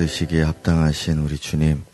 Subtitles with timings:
[0.00, 1.84] 받으시기에 합당하신 우리 주님,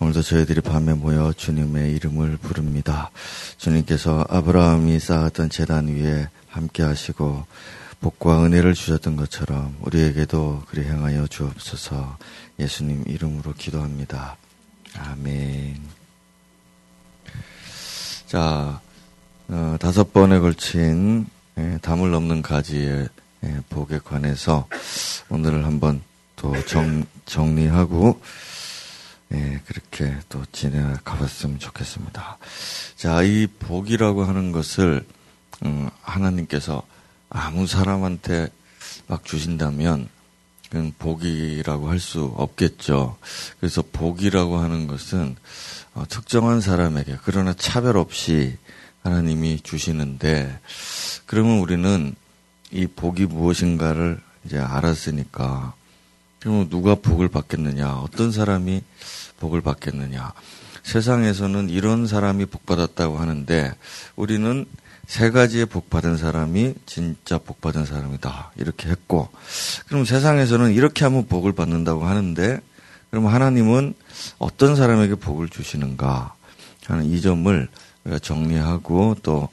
[0.00, 3.10] 오늘도 저희들이 밤에 모여 주님의 이름을 부릅니다.
[3.58, 7.46] 주님께서 아브라함이 쌓았던 재단 위에 함께 하시고
[8.00, 12.18] 복과 은혜를 주셨던 것처럼 우리에게도 그리 행하여 주옵소서
[12.58, 14.36] 예수님 이름으로 기도합니다.
[14.96, 15.80] 아멘.
[18.26, 18.80] 자,
[19.48, 21.26] 어, 다섯 번에 걸친
[21.58, 23.08] 예, 담을 넘는 가지의
[23.44, 24.66] 예, 복에 관해서
[25.28, 26.02] 오늘을 한번
[26.38, 28.20] 또 정, 정리하고
[29.32, 32.38] 예, 그렇게 또 지내가 봤으면 좋겠습니다.
[32.96, 35.04] 자, 이 복이라고 하는 것을
[35.64, 36.82] 음, 하나님께서
[37.28, 38.48] 아무 사람한테
[39.06, 40.08] 막 주신다면
[40.70, 43.16] 그건 복이라고 할 수 없겠죠.
[43.60, 45.36] 그래서 복이라고 하는 것은
[45.94, 48.56] 어, 특정한 사람에게 그러나 차별 없이
[49.02, 50.58] 하나님이 주시는데
[51.26, 52.14] 그러면 우리는
[52.70, 55.74] 이 복이 무엇인가를 이제 알았으니까
[56.40, 57.98] 그러면 누가 복을 받겠느냐?
[57.98, 58.82] 어떤 사람이
[59.40, 60.32] 복을 받겠느냐?
[60.82, 63.74] 세상에서는 이런 사람이 복 받았다고 하는데
[64.16, 64.64] 우리는
[65.06, 68.52] 세 가지의 복 받은 사람이 진짜 복 받은 사람이다.
[68.56, 69.28] 이렇게 했고
[69.86, 72.60] 그럼 세상에서는 이렇게 하면 복을 받는다고 하는데
[73.10, 73.94] 그럼 하나님은
[74.38, 76.34] 어떤 사람에게 복을 주시는가
[76.86, 77.68] 하는 이 점을
[78.22, 79.48] 정리하고 또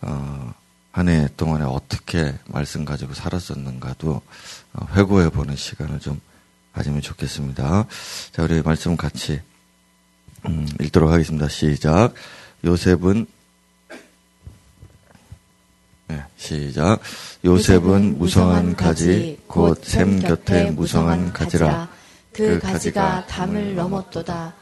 [0.00, 0.54] 어,
[0.98, 4.20] 한 해 동안에 어떻게 말씀 가지고 살았었는가도
[4.72, 6.20] 어, 회고해 보는 시간을 좀
[6.72, 7.86] 가지면 좋겠습니다.
[8.32, 9.40] 자, 우리 말씀 같이
[10.46, 11.48] 음, 읽도록 하겠습니다.
[11.48, 12.14] 시작.
[12.64, 13.26] 요셉은
[16.08, 16.98] 네, 시작.
[17.44, 21.88] 요셉은 무성한 가지 곧 샘 곁에 무성한 가지라.
[22.32, 24.52] 그, 그 가지가 담을 넘었도다.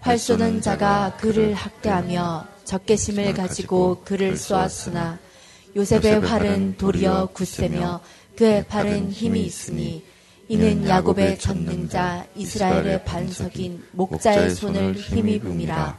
[0.00, 5.18] 활 쏘는 자가 그를 학대하며 적개심을 가지고 그를 쏘았으나
[5.74, 8.00] 요셉의 활은 도리어 굳세며
[8.36, 10.04] 그의 팔은 힘이 있으니
[10.48, 15.98] 이는 야곱의 전능자 이스라엘의 반석인 목자의 손을 힘입음이라.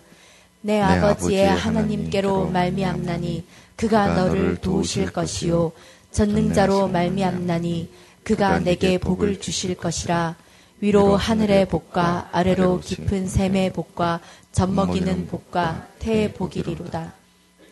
[0.61, 3.45] 내 아버지의 하나님께로 말미암나니
[3.75, 5.71] 그가 너를 도우실 것이요.
[6.11, 7.89] 전능자로 말미암나니
[8.23, 10.35] 그가 내게 복을 주실 것이라.
[10.79, 14.19] 위로 하늘의 복과 아래로 깊은 샘의 복과
[14.51, 17.22] 젖먹이는 복과 태의 복이리로다.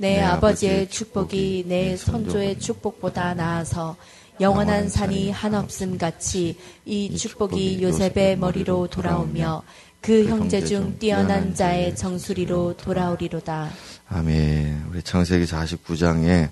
[0.01, 3.95] 내 아버지의 축복이 내 선조의 축복보다 나아서
[4.39, 9.61] 영원한 산이 한없음 같이 이 축복이 요셉의 머리로 돌아오며
[10.01, 13.69] 그 형제 중 뛰어난 자의 정수리로 돌아오리로다.
[14.09, 14.85] 아멘.
[14.89, 16.49] 우리 창세기 49장에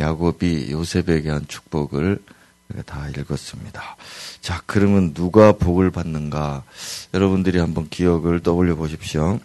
[0.00, 2.18] 야곱이 요셉에게 한 축복을
[2.86, 3.82] 다 읽었습니다.
[4.40, 6.64] 자, 그러면 누가 복을 받는가?
[7.12, 9.40] 여러분들이 한번 기억을 떠올려 보십시오.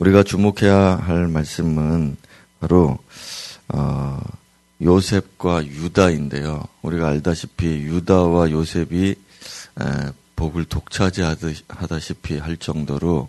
[0.00, 2.16] 우리가 주목해야 할 말씀은
[2.58, 2.98] 바로
[3.68, 4.18] 어,
[4.82, 6.64] 요셉과 유다인데요.
[6.80, 9.84] 우리가 알다시피 유다와 요셉이 에,
[10.36, 13.28] 복을 독차지하다시피 할 정도로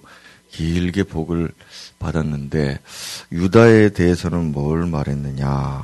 [0.49, 1.51] 길게 복을
[1.99, 2.79] 받았는데
[3.33, 5.83] 유다에 대해서는 뭘 말했느냐?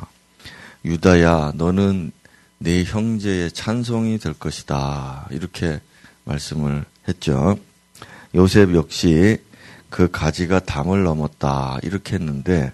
[0.85, 2.13] 유다야, 너는
[2.59, 5.27] 내 형제의 찬송이 될 것이다.
[5.31, 5.81] 이렇게
[6.23, 7.59] 말씀을 했죠.
[8.35, 9.37] 요셉 역시
[9.89, 11.77] 그 가지가 담을 넘었다.
[11.83, 12.71] 이렇게 했는데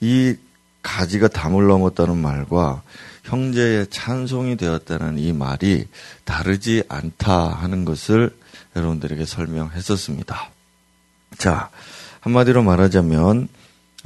[0.00, 0.36] 이
[0.82, 2.82] 가지가 담을 넘었다는 말과
[3.24, 5.86] 형제의 찬송이 되었다는 이 말이
[6.24, 8.36] 다르지 않다 하는 것을
[8.76, 10.50] 여러분들에게 설명했었습니다.
[11.38, 11.70] 자,
[12.20, 13.48] 한마디로 말하자면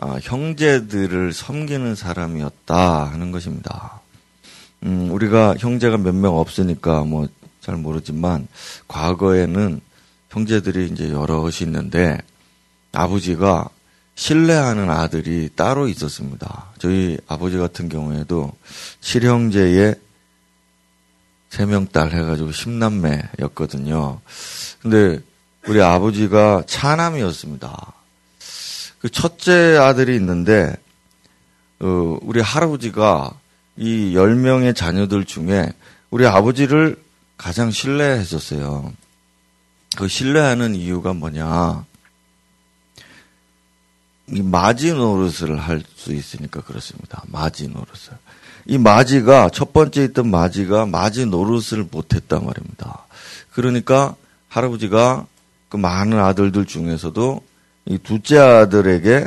[0.00, 4.00] 아, 형제들을 섬기는 사람이었다 하는 것입니다.
[4.84, 7.26] 음, 우리가 형제가 몇 명 없으니까 뭐
[7.68, 8.48] 잘 모르지만
[8.86, 9.82] 과거에는
[10.30, 12.16] 형제들이 이제 여럿이 있는데
[12.92, 13.68] 아버지가
[14.14, 16.66] 신뢰하는 아들이 따로 있었습니다.
[16.78, 18.52] 저희 아버지 같은 경우에도
[19.00, 19.94] 칠형제의
[21.50, 24.20] 세명딸 해가지고 십남매였거든요.
[24.82, 25.20] 근데
[25.66, 27.92] 우리 아버지가 차남이었습니다.
[29.00, 30.74] 그 첫째 아들이 있는데,
[31.80, 33.32] 어, 우리 할아버지가
[33.76, 35.72] 이 10명의 자녀들 중에
[36.10, 36.96] 우리 아버지를
[37.36, 38.92] 가장 신뢰했었어요.
[39.96, 41.84] 그 신뢰하는 이유가 뭐냐.
[44.30, 47.22] 이 마지 노릇을 할 수 있으니까 그렇습니다.
[47.26, 48.16] 마지 노릇을.
[48.66, 53.06] 이 마지가, 첫 번째 있던 마지가 마지 노릇을 못했단 말입니다.
[53.52, 54.14] 그러니까
[54.48, 55.26] 할아버지가
[55.68, 57.42] 그 많은 아들들 중에서도
[57.86, 59.26] 이 둘째 아들에게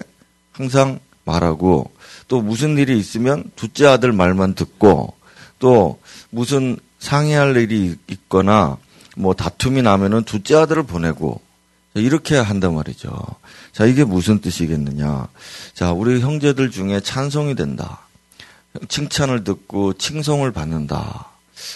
[0.54, 1.92] 항상 말하고
[2.28, 5.14] 또 무슨 일이 있으면 둘째 아들 말만 듣고
[5.60, 6.00] 또
[6.30, 8.78] 무슨 상의할 일이 있거나
[9.16, 11.42] 뭐 다툼이 나면은 둘째 아들을 보내고
[11.94, 13.12] 이렇게 한단 말이죠.
[13.74, 15.28] 자, 이게 무슨 뜻이겠느냐.
[15.74, 18.00] 자, 우리 형제들 중에 찬송이 된다.
[18.88, 21.28] 칭찬을 듣고 칭송을 받는다.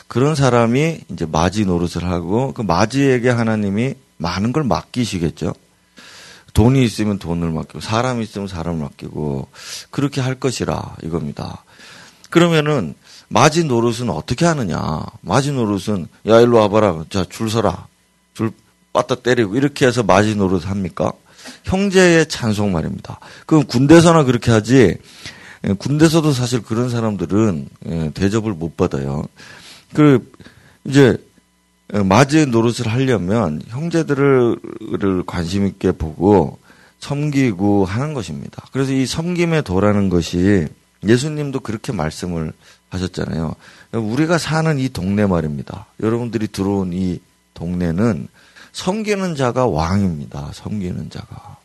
[0.07, 5.53] 그런 사람이 이제 마지 노릇을 하고 그 마지에게 하나님이 많은 걸 맡기시겠죠.
[6.53, 9.49] 돈이 있으면 돈을 맡기고 사람이 있으면 사람을 맡기고
[9.91, 11.63] 그렇게 할 것이라 이겁니다.
[12.29, 12.95] 그러면은
[13.27, 15.03] 마지 노릇은 어떻게 하느냐?
[15.21, 17.05] 마지 노릇은 야 일로 와봐라.
[17.09, 17.87] 자 줄 서라.
[18.33, 18.51] 줄
[18.95, 21.11] 빠따 때리고 이렇게 해서 마지 노릇 합니까?
[21.65, 23.19] 형제의 찬송 말입니다.
[23.45, 24.97] 그럼 군대서나 그렇게 하지.
[25.67, 29.25] 예, 군대서도 사실 그런 사람들은 예, 대접을 못 받아요.
[29.93, 30.31] 그
[30.85, 31.17] 이제
[31.89, 36.57] 맞이 노릇을 하려면 형제들을 관심 있게 보고
[36.99, 38.65] 섬기고 하는 것입니다.
[38.71, 40.67] 그래서 이 섬김의 도라는 것이
[41.05, 42.53] 예수님도 그렇게 말씀을
[42.89, 43.55] 하셨잖아요.
[43.91, 45.85] 우리가 사는 이 동네 말입니다.
[46.01, 47.19] 여러분들이 들어온 이
[47.53, 48.27] 동네는
[48.75, 50.51] 섬기는 자가 왕입니다.
[50.53, 51.55] 섬기는 자가.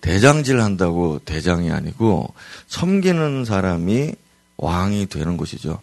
[0.00, 2.32] 대장질 한다고 대장이 아니고
[2.68, 4.14] 섬기는 사람이
[4.56, 5.80] 왕이 되는 것이죠.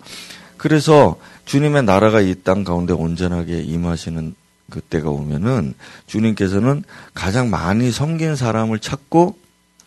[0.57, 4.33] 그래서 주님의 나라가 이 땅 가운데 온전하게 임하시는
[4.71, 5.75] 그때가 오면은
[6.07, 6.83] 주님께서는
[7.13, 9.38] 가장 많이 섬긴 사람을 찾고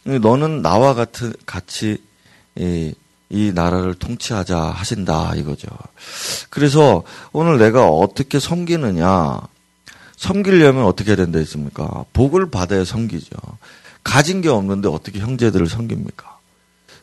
[0.05, 1.99] 너는 나와 같은 같이
[2.57, 2.95] 이,
[3.31, 5.67] 이 나라를 통치하자 하신다 이거죠.
[6.51, 7.03] 그래서
[7.33, 9.41] 오늘 내가 어떻게 섬기느냐
[10.25, 12.07] 섬기려면 어떻게 해야 된다 했습니까?
[12.15, 13.37] 복을 받아야 섬기죠.
[14.03, 16.39] 가진 게 없는데 어떻게 형제들을 섬깁니까?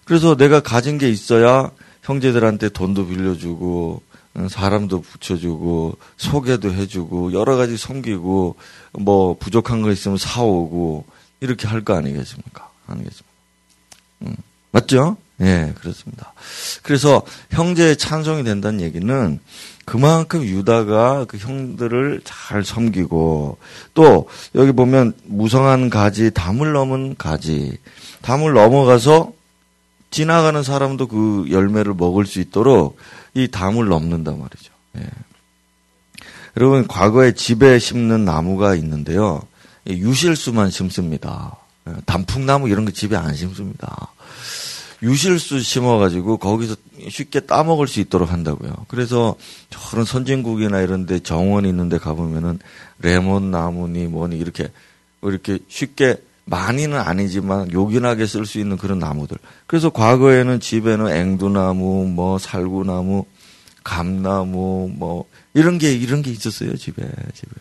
[0.05, 1.69] 그래서 내가 가진 게 있어야
[2.01, 4.01] 형제들한테 돈도 빌려주고
[4.49, 8.55] 사람도 붙여주고 소개도 해주고 여러 가지 섬기고
[8.93, 11.05] 뭐 부족한 거 있으면 사오고
[11.41, 12.69] 이렇게 할 거 아니겠습니까?
[12.87, 13.31] 아니겠습니까?
[14.23, 14.35] 음,
[14.71, 15.17] 맞죠?
[15.41, 16.33] 예, 네, 그렇습니다.
[16.81, 17.21] 그래서
[17.51, 19.39] 형제의 찬송이 된다는 얘기는
[19.85, 23.57] 그만큼 유다가 그 형들을 잘 섬기고
[23.93, 27.77] 또 여기 보면 무성한 가지 담을 넘은 가지
[28.21, 29.33] 담을 넘어가서
[30.11, 32.97] 지나가는 사람도 그 열매를 먹을 수 있도록
[33.33, 34.71] 이 담을 넘는단 말이죠.
[34.97, 35.07] 예.
[36.57, 39.41] 여러분 과거에 집에 심는 나무가 있는데요.
[39.87, 41.55] 유실수만 심습니다.
[41.87, 44.09] 예, 단풍나무 이런 거 집에 안 심습니다.
[45.03, 46.75] 유실수 심어가지고 거기서
[47.09, 48.85] 쉽게 따먹을 수 있도록 한다고요.
[48.87, 49.35] 그래서
[49.69, 52.59] 저런 선진국이나 이런데 정원 있는데 가보면은
[52.99, 54.69] 레몬 나무니 뭐니 이렇게
[55.23, 59.37] 이렇게 쉽게 많이는 아니지만 요긴하게 쓸 수 있는 그런 나무들.
[59.67, 63.25] 그래서 과거에는 집에는 앵두나무, 뭐 살구나무,
[63.83, 67.51] 감나무, 뭐 이런 게 이런 게 있었어요 집에 집에.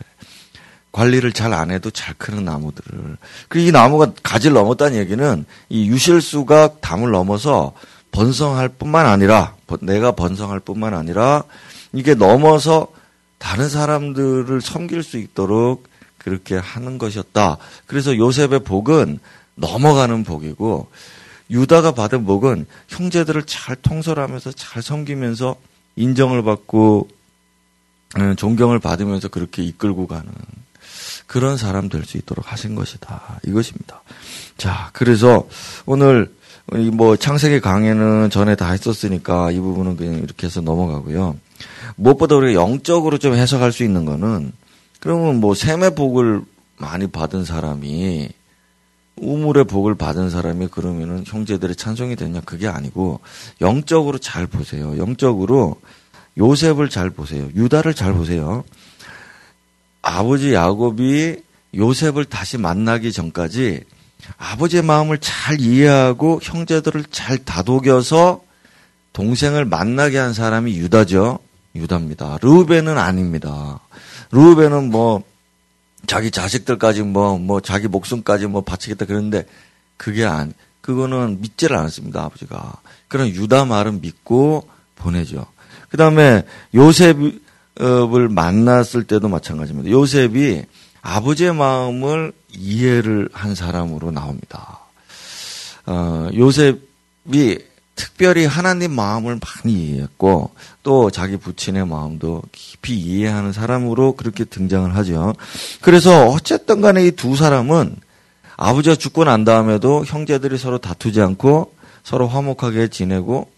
[0.91, 3.17] 관리를 잘 안 해도 잘 크는 나무들을.
[3.47, 7.73] 그리고 이 나무가 가지를 넘었다는 얘기는 이 유실수가 담을 넘어서
[8.11, 11.43] 번성할 뿐만 아니라 내가 번성할 뿐만 아니라
[11.93, 12.87] 이게 넘어서
[13.37, 17.57] 다른 사람들을 섬길 수 있도록 그렇게 하는 것이었다.
[17.87, 19.19] 그래서 요셉의 복은
[19.55, 20.87] 넘어가는 복이고
[21.49, 25.55] 유다가 받은 복은 형제들을 잘 통솔하면서 잘 섬기면서
[25.95, 27.07] 인정을 받고
[28.17, 30.31] 음, 존경을 받으면서 그렇게 이끌고 가는
[31.31, 33.39] 그런 사람 될 수 있도록 하신 것이다.
[33.47, 34.01] 이것입니다.
[34.57, 35.47] 자, 그래서
[35.85, 36.29] 오늘
[36.91, 41.37] 뭐 창세기 강의는 전에 다 했었으니까 이 부분은 그냥 이렇게 해서 넘어가고요.
[41.95, 44.51] 무엇보다 우리가 영적으로 좀 해석할 수 있는 거는
[44.99, 46.41] 그러면 뭐 샘의 복을
[46.77, 48.27] 많이 받은 사람이
[49.15, 53.21] 우물의 복을 받은 사람이 그러면은 형제들의 찬송이 되냐 그게 아니고
[53.61, 54.97] 영적으로 잘 보세요.
[54.97, 55.79] 영적으로
[56.37, 57.47] 요셉을 잘 보세요.
[57.55, 58.65] 유다를 잘 보세요.
[60.01, 61.37] 아버지 야곱이
[61.75, 63.83] 요셉을 다시 만나기 전까지
[64.37, 68.41] 아버지의 마음을 잘 이해하고 형제들을 잘 다독여서
[69.13, 71.39] 동생을 만나게 한 사람이 유다죠.
[71.75, 72.39] 유다입니다.
[72.41, 73.79] 르우벤은 아닙니다.
[74.31, 75.23] 루벤은 뭐
[76.07, 79.45] 자기 자식들까지 뭐뭐 뭐 자기 목숨까지 뭐 바치겠다 그러는데
[79.97, 82.73] 그게 안 그거는 믿지를 않았습니다 아버지가
[83.07, 85.45] 그런 유다 말은 믿고 보내죠.
[85.89, 86.43] 그 다음에
[86.73, 87.17] 요셉
[87.79, 89.89] 을 만났을 때도 마찬가지입니다.
[89.89, 90.63] 요셉이
[91.01, 94.79] 아버지의 마음을 이해를 한 사람으로 나옵니다.
[95.85, 97.59] 어, 요셉이
[97.95, 100.51] 특별히 하나님 마음을 많이 이해했고
[100.83, 105.33] 또 자기 부친의 마음도 깊이 이해하는 사람으로 그렇게 등장을 하죠.
[105.81, 107.95] 그래서 어쨌든 간에 이 두 사람은
[108.57, 111.73] 아버지가 죽고 난 다음에도 형제들이 서로 다투지 않고
[112.03, 113.49] 서로 화목하게 지내고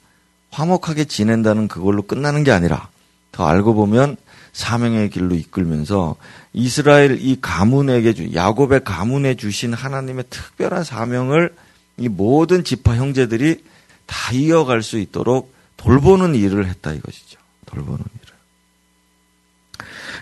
[0.51, 2.89] 화목하게 지낸다는 그걸로 끝나는 게 아니라
[3.33, 4.15] 더 알고 보면
[4.53, 6.15] 사명의 길로 이끌면서
[6.53, 11.53] 이스라엘 이 가문에게 주 야곱의 가문에 주신 하나님의 특별한 사명을
[11.97, 13.63] 이 모든 지파 형제들이
[14.05, 17.39] 다 이어갈 수 있도록 돌보는 일을 했다 이것이죠.
[17.65, 18.33] 돌보는 일을.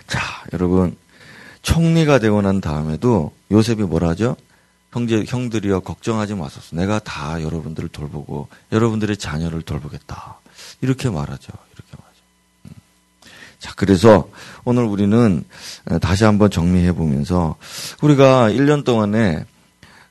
[0.06, 0.20] 자,
[0.54, 0.96] 여러분
[1.60, 4.36] 총리가 되고 난 다음에도 요셉이 뭐라 하죠?
[4.90, 6.76] 형제 형들이여 걱정하지 마소서.
[6.76, 10.40] 내가 다 여러분들을 돌보고 여러분들의 자녀를 돌보겠다.
[10.80, 11.52] 이렇게 말하죠.
[11.74, 12.01] 이렇게.
[13.62, 14.28] 자, 그래서
[14.64, 15.44] 오늘 우리는
[16.00, 17.54] 다시 한번 정리해 보면서
[18.02, 19.44] 우리가 1년 동안에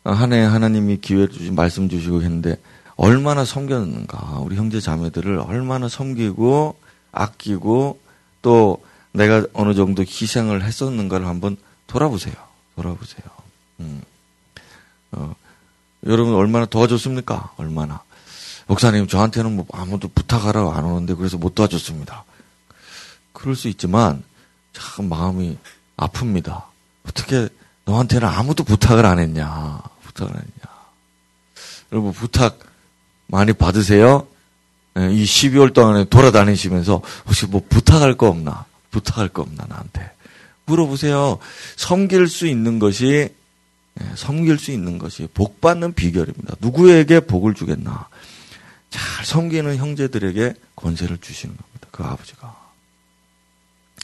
[0.06, 2.56] 한 해 하나님이 기회 주시 말씀 주시고 했는데
[2.96, 4.40] 얼마나 섬겼는가.
[4.40, 6.78] 우리 형제 자매들을 얼마나 섬기고
[7.12, 8.00] 아끼고
[8.42, 8.82] 또
[9.12, 12.34] 내가 어느 정도 희생을 했었는가를 한번 돌아보세요.
[12.78, 13.26] 돌아보세요.
[13.82, 14.02] 음.
[15.12, 15.36] 어,
[16.06, 17.52] 여러분 얼마나 도와줬습니까?
[17.58, 18.02] 얼마나.
[18.68, 22.24] 목사님 저한테는 뭐 아무도 부탁하라고 안 오는데 그래서 못 도와줬습니다.
[23.42, 24.24] 그럴 수 있지만
[24.72, 25.58] 참 마음이
[25.98, 26.64] 아픕니다.
[27.08, 27.50] 어떻게
[27.86, 29.82] 너한테는 아무도 부탁을 안 했냐?
[30.04, 30.78] 부탁을 안 했냐?
[31.92, 32.60] 여러분 부탁
[33.26, 34.28] 많이 받으세요?
[35.00, 38.66] 예, 이 12월 동안에 돌아다니시면서 혹시 뭐 부탁할 거 없나?
[38.92, 40.12] 부탁할 거 없나 나한테?
[40.66, 41.40] 물어보세요.
[41.78, 43.34] 섬길 수 있는 것이
[44.00, 46.58] 예, 섬길 수 있는 것이 복 받는 비결입니다.
[46.60, 48.08] 누구에게 복을 주겠나?
[48.92, 51.88] 잘 섬기는 형제들에게 권세를 주시는 겁니다.
[51.90, 52.61] 그 아버지가.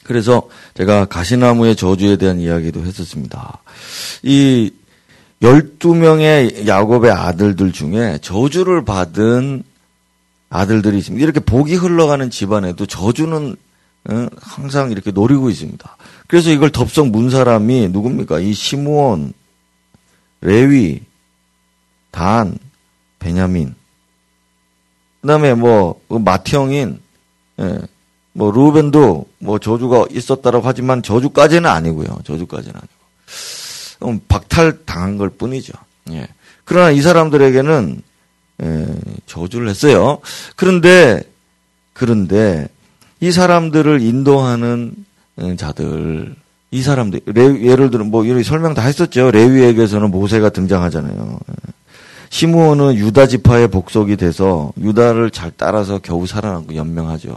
[0.08, 3.60] 그래서 제가 가시나무의 저주에 대한 이야기도 했었습니다.
[4.24, 4.72] 이
[5.42, 9.64] 12명의 야곱의 아들들 중에 저주를 받은
[10.50, 11.24] 아들들이 있습니다.
[11.24, 13.56] 이렇게 복이 흘러가는 집안에도 저주는
[14.10, 15.98] 어, 항상 이렇게 노리고 있습니다.
[16.28, 18.40] 그래서 이걸 덥석 문 사람이 누굽니까?
[18.40, 19.34] 이 시므온,
[20.42, 21.02] 레위,
[22.12, 22.58] 단,
[23.20, 23.76] 베냐민.
[25.22, 27.00] 그다음에 뭐그 마티형인
[27.60, 27.80] 예,
[28.38, 32.06] 뭐 루벤도 뭐 저주가 있었다라고 하지만 저주까지는 아니고요.
[32.24, 35.74] 저주까지는 아니고 음, 박탈 당한 걸 뿐이죠.
[36.12, 36.28] 예.
[36.64, 38.02] 그러나 이 사람들에게는
[38.62, 38.88] 예,
[39.26, 40.20] 저주를 했어요.
[40.56, 41.24] 그런데
[41.94, 42.68] 그런데
[43.22, 44.94] 이 사람들을 인도하는
[45.42, 46.36] 예, 자들
[46.70, 49.32] 이 사람들 레, 예를 들어 뭐 이런 설명 다 했었죠.
[49.32, 51.40] 레위에게서는 모세가 등장하잖아요.
[51.50, 51.74] 예.
[52.30, 57.36] 시므온은 유다 지파의 복속이 돼서 유다를 잘 따라서 겨우 살아남고 연명하죠.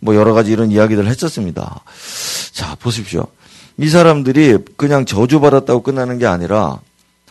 [0.00, 1.80] 뭐 여러 가지 이런 이야기들 했었습니다.
[2.52, 3.26] 자 보십시오.
[3.78, 6.78] 이 사람들이 그냥 저주받았다고 끝나는 게 아니라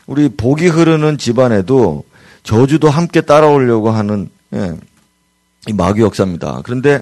[0.06, 2.04] 우리 복이 흐르는 집안에도
[2.44, 4.78] 저주도 함께 따라오려고 하는 예,
[5.68, 6.62] 이 마귀 역사입니다.
[6.64, 7.02] 그런데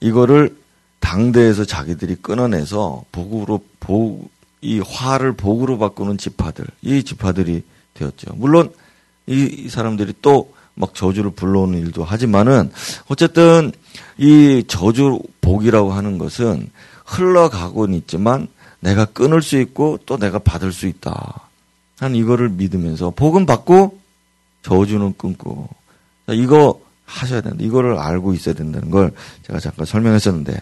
[0.00, 0.56] 이거를
[1.00, 7.62] 당대에서 자기들이 끊어내서 복으로 복, 이 화를 복으로 바꾸는 지파들, 이 지파들이
[7.94, 8.32] 되었죠.
[8.34, 8.72] 물론
[9.26, 12.70] 이, 이 사람들이 또 막 저주를 불러오는 일도 하지만은
[13.08, 13.72] 어쨌든
[14.16, 16.70] 이 저주 복이라고 하는 것은
[17.04, 18.48] 흘러가고는 있지만
[18.80, 21.40] 내가 끊을 수 있고 또 내가 받을 수 있다.
[21.98, 23.98] 한 이거를 믿으면서 복은 받고
[24.62, 25.68] 저주는 끊고
[26.28, 27.56] 이거 하셔야 된다.
[27.60, 29.10] 이거를 알고 있어야 된다는 걸
[29.46, 30.60] 제가 잠깐 설명했었는데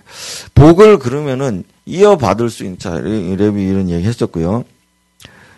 [0.55, 4.65] 복을 그러면은 이어받을 수 있는 자 레위 이런 얘기 했었고요.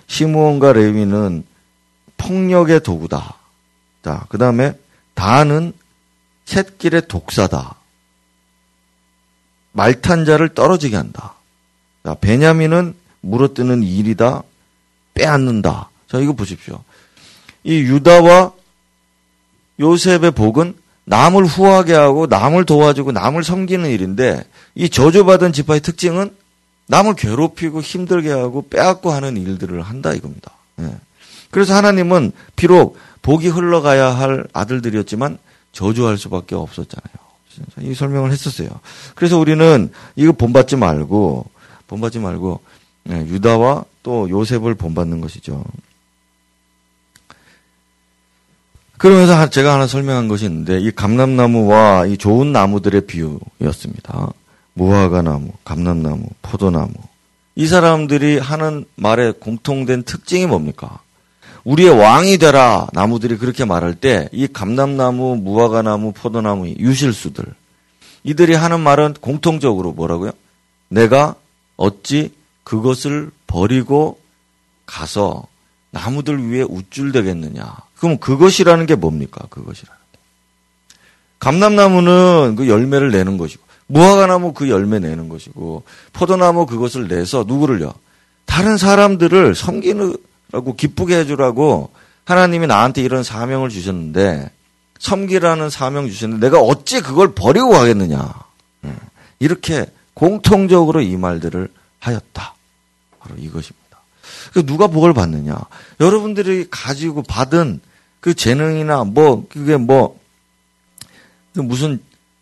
[0.08, 1.44] 시므온과 레위는
[2.16, 3.37] 폭력의 도구다.
[4.08, 4.72] 자, 그다음에
[5.12, 5.74] 다는
[6.46, 7.74] 샛길의 독사다.
[9.72, 11.34] 말탄 자를 떨어지게 한다.
[12.06, 14.44] 자, 베냐민은 물어뜯는 일이다.
[15.12, 15.90] 빼앗는다.
[16.10, 16.82] 자, 이거 보십시오.
[17.64, 18.52] 이 유다와
[19.78, 20.74] 요셉의 복은
[21.04, 24.42] 남을 후하게 하고 남을 도와주고 남을 섬기는 일인데
[24.74, 26.34] 이 저주받은 지파의 특징은
[26.86, 30.52] 남을 괴롭히고 힘들게 하고 빼앗고 하는 일들을 한다 이겁니다.
[30.80, 30.96] 예.
[31.50, 32.96] 그래서 하나님은 비록
[33.28, 35.36] 복이 흘러가야 할 아들들이었지만
[35.72, 37.90] 저주할 수밖에 없었잖아요.
[37.90, 38.70] 이 설명을 했었어요.
[39.14, 41.44] 그래서 우리는 이거 본받지 말고
[41.88, 42.60] 본받지 말고
[43.10, 45.62] 예, 유다와 또 요셉을 본받는 것이죠.
[48.96, 54.32] 그러면서 제가 하나 설명한 것이 있는데 이 감람나무와 이 좋은 나무들의 비유였습니다.
[54.72, 56.94] 무화과 나무, 감람나무, 포도나무.
[57.56, 61.00] 이 사람들이 하는 말의 공통된 특징이 뭡니까?
[61.68, 67.44] 우리의 왕이 되라 나무들이 그렇게 말할 때 이 감람나무, 무화과나무, 포도나무 유실수들
[68.24, 70.32] 이들이 하는 말은 공통적으로 뭐라고요?
[70.88, 71.34] 내가
[71.76, 72.32] 어찌
[72.64, 74.18] 그것을 버리고
[74.86, 75.46] 가서
[75.90, 77.76] 나무들 위에 우쭐대겠느냐.
[77.98, 79.46] 그럼 그것이라는 게 뭡니까?
[79.50, 80.18] 그것이라는 게.
[81.38, 87.92] 감람나무는 그 열매를 내는 것이고, 무화과나무 그 열매 내는 것이고, 포도나무 그것을 내서 누구를요?
[88.44, 89.94] 다른 사람들을 섬기
[90.52, 91.90] 라고 기쁘게 해주라고
[92.24, 94.50] 하나님이 나한테 이런 사명을 주셨는데,
[94.98, 98.34] 섬기라는 사명 주셨는데, 내가 어찌 그걸 버리고 가겠느냐.
[98.86, 98.94] 예.
[99.38, 101.68] 이렇게 공통적으로 이 말들을
[102.00, 102.54] 하였다.
[103.20, 103.98] 바로 이것입니다.
[104.52, 105.56] 그 누가 복을 받느냐?
[106.00, 107.80] 여러분들이 가지고 받은
[108.20, 110.16] 그 재능이나 뭐 그게 뭐그
[111.54, 112.00] 무슨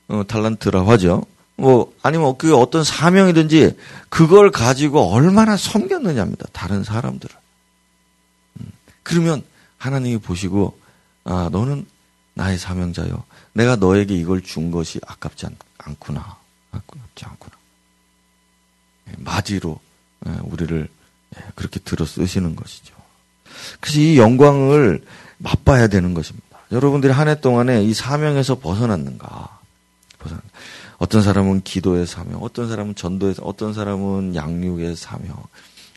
[0.08, 1.24] 어, 탈란트라고 하죠.
[1.56, 3.76] 뭐 아니면 그게 어떤 사명이든지
[4.08, 6.46] 그걸 가지고 얼마나 섬겼느냐입니다.
[6.52, 7.34] 다른 사람들을.
[9.06, 9.44] 음, 그러면
[9.78, 10.78] 하나님이 보시고
[11.24, 11.86] 아 너는
[12.34, 13.24] 나의 사명자요.
[13.52, 15.56] 내가 너에게 이걸 준 것이 아깝지 않,
[15.98, 16.36] 구나
[16.72, 17.56] 아깝지 않구나.
[19.18, 19.78] 맞이로
[20.42, 20.88] 우리를
[21.54, 22.94] 그렇게 들어 쓰시는 것이죠.
[23.80, 25.04] 그래서 이 영광을
[25.38, 26.46] 맛봐야 되는 것입니다.
[26.72, 29.60] 여러분들이 한 해 동안에 이 사명에서 벗어났는가?
[30.18, 30.42] 벗어났
[30.98, 35.36] 어떤 사람은 기도의 사명, 어떤 사람은 전도의, 어떤 사람은 양육의 사명,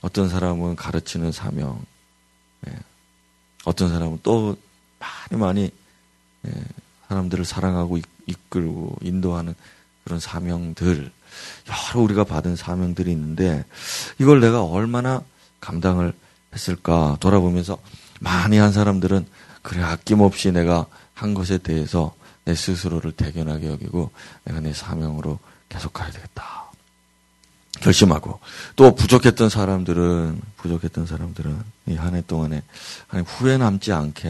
[0.02, 1.82] 어떤 사람은 가르치는 사명,
[2.68, 2.74] 예.
[3.70, 4.58] 어떤 사람은 또
[4.98, 5.72] 많이 많이
[6.48, 6.52] 예.
[7.08, 9.54] 사람들을 사랑하고 이끌고 인도하는
[10.04, 11.12] 그런 사명들,
[11.68, 13.64] 여러 우리가 받은 사명들이 있는데
[14.20, 15.22] 이걸 내가 얼마나
[15.60, 16.14] 감당을
[16.54, 17.78] 했을까 돌아보면서
[18.20, 19.28] 많이 한 사람들은
[19.62, 24.10] 그래 아낌없이 내가 한 것에 대해서 내 스스로를 대견하게 여기고
[24.46, 26.69] 내가 내 사명으로 계속 가야 되겠다.
[27.82, 28.40] 결심하고
[28.76, 32.62] 또 부족했던 사람들은 부족했던 사람들은 이 한 해 동안에
[33.26, 34.30] 후회 남지 않게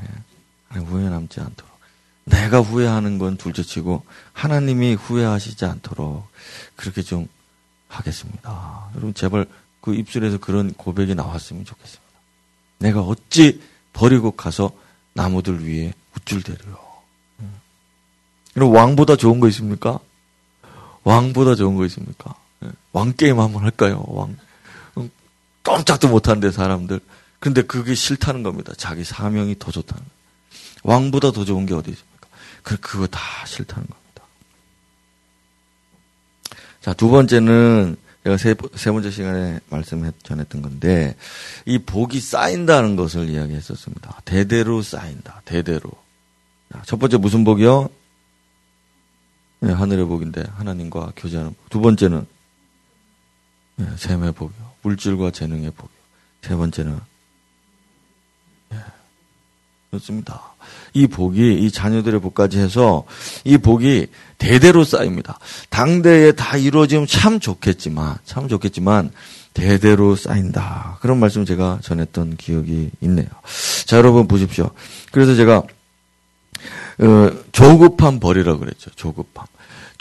[0.00, 1.70] 예, 후회 남지 않도록
[2.24, 6.26] 내가 후회하는 건 둘째치고 하나님이 후회하시지 않도록
[6.76, 7.28] 그렇게 좀
[7.88, 8.88] 하겠습니다.
[8.92, 9.46] 여러분 제발
[9.80, 12.02] 그 입술에서 그런 고백이 나왔으면 좋겠습니다.
[12.78, 13.60] 내가 어찌
[13.92, 14.70] 버리고 가서
[15.14, 16.80] 나무들 위에 우쭐대려.
[18.56, 19.98] 여러분 왕보다 좋은 거 있습니까?
[21.04, 22.34] 왕보다 좋은 거 있습니까?
[22.62, 22.68] 예.
[22.92, 24.04] 왕 게임 한번 할까요?
[24.08, 24.36] 왕
[25.62, 27.00] 깜짝도 못하는데 사람들.
[27.38, 28.72] 근데 그게 싫다는 겁니다.
[28.76, 30.02] 자기 사명이 더 좋다는.
[30.82, 32.28] 왕보다 더 좋은 게 어디 있습니까?
[32.62, 34.02] 그 그거 다 싫다는 겁니다.
[36.80, 41.16] 자, 두 번째는 제가 세, 세 번째 시간에 말씀 전했던 건데,
[41.64, 44.20] 이 복이 쌓인다는 것을 이야기했었습니다.
[44.24, 45.42] 대대로 쌓인다.
[45.44, 45.90] 대대로.
[46.86, 47.88] 첫 번째 무슨 복이요?
[49.60, 51.70] 네, 하늘의 복인데, 하나님과 교제하는 복.
[51.70, 52.26] 두 번째는,
[53.76, 54.72] 네, 샘의 복이요.
[54.82, 56.02] 물질과 재능의 복이요.
[56.42, 56.98] 세 번째는,
[58.70, 58.78] 네,
[59.90, 60.52] 그렇습니다.
[60.94, 63.04] 이 복이 이 자녀들의 복까지 해서
[63.44, 64.06] 이 복이
[64.38, 65.38] 대대로 쌓입니다.
[65.70, 69.10] 당대에 다 이루어지면 참 좋겠지만 참 좋겠지만
[69.54, 70.98] 대대로 쌓인다.
[71.00, 73.28] 그런 말씀 제가 전했던 기억이 있네요.
[73.86, 74.70] 자 여러분 보십시오.
[75.10, 75.62] 그래서 제가
[76.98, 78.90] 어, 조급함 버리라 그랬죠.
[78.94, 79.46] 조급함.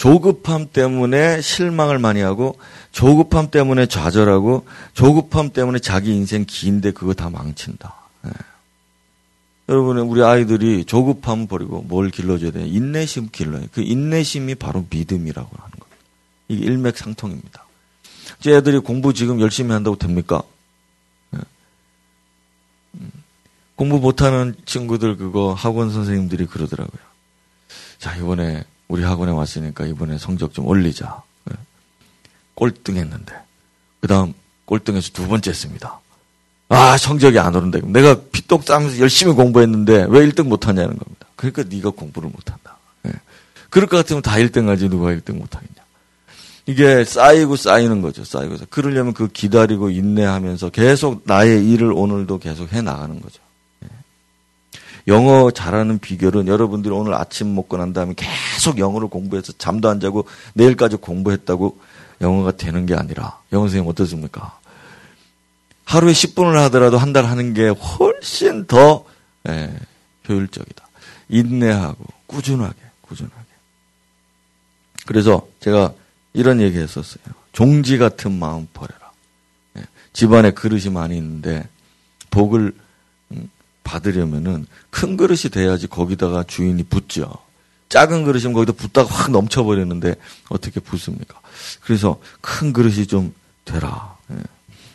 [0.02, 2.58] 조급함 때문에 실망을 많이 하고
[2.92, 7.94] 조급함 때문에 좌절하고 조급함 때문에 자기 인생 긴데 그거 다 망친다.
[8.24, 8.32] 네.
[9.70, 12.66] 여러분, 우리 아이들이 조급함 버리고 뭘 길러줘야 되냐.
[12.66, 13.68] 인내심 길러요.
[13.74, 15.96] 그 인내심이 바로 믿음이라고 하는 거예요.
[16.48, 17.64] 이게 일맥상통입니다.
[18.40, 20.42] 제 애들이 공부 지금 열심히 한다고 됩니까?
[21.30, 21.42] 네.
[22.96, 23.12] 음.
[23.76, 27.02] 공부 못하는 친구들 그거 학원 선생님들이 그러더라고요.
[28.00, 31.24] 자, 이번에 우리 학원에 왔으니까 이번에 성적 좀 올리자.
[31.46, 31.56] 네.
[32.56, 33.34] 꼴등했는데.
[34.02, 34.34] 그 다음
[34.66, 36.00] 꼴등에서 두 번째 했습니다.
[36.68, 37.80] 아, 성적이 안 오른다.
[37.84, 41.28] 내가 피똥 싸면서 열심히 공부했는데 왜 1등 못하냐는 겁니다.
[41.38, 42.78] 그러니까 네가 공부를 못한다.
[43.08, 43.12] 예.
[43.70, 45.82] 그럴 것 같으면 다 1등 하지 누가 1등 못하겠냐.
[46.66, 48.26] 이게 쌓이고 쌓이는 거죠.
[48.26, 48.58] 쌓이고.
[48.70, 53.41] 그러려면 그 기다리고 인내하면서 계속 나의 일을 오늘도 계속 해 나가는 거죠.
[55.08, 55.12] 예.
[55.12, 60.26] 영어 잘하는 비결은 여러분들이 오늘 아침 먹고 난 다음에 계속 영어를 공부해서 잠도 안 자고
[60.54, 61.80] 내일까지 공부했다고
[62.22, 64.60] 영어가 되는 게 아니라 영어 선생님 어떻습니까?
[65.86, 69.04] 하루에 10분을 하더라도 한 달 하는 게 훨씬 더
[69.50, 69.74] 예,
[70.30, 70.88] 효율적이다.
[71.30, 73.36] 인내하고 꾸준하게, 꾸준하게.
[75.08, 75.94] 그래서 제가
[76.34, 77.24] 이런 얘기 했었어요.
[77.52, 79.12] 종지 같은 마음 버려라.
[79.78, 79.84] 예,
[80.14, 81.68] 집안에 그릇이 많이 있는데
[82.30, 82.91] 복을 음,
[83.84, 87.32] 받으려면은 큰 그릇이 돼야지 거기다가 주인이 붓죠.
[87.90, 90.16] 작은 그릇이면 거기다 붓다가 확 넘쳐버리는데
[90.50, 91.40] 어떻게 붓습니까?
[91.82, 93.34] 그래서 큰 그릇이 좀
[93.66, 94.16] 되라.
[94.32, 94.38] 예.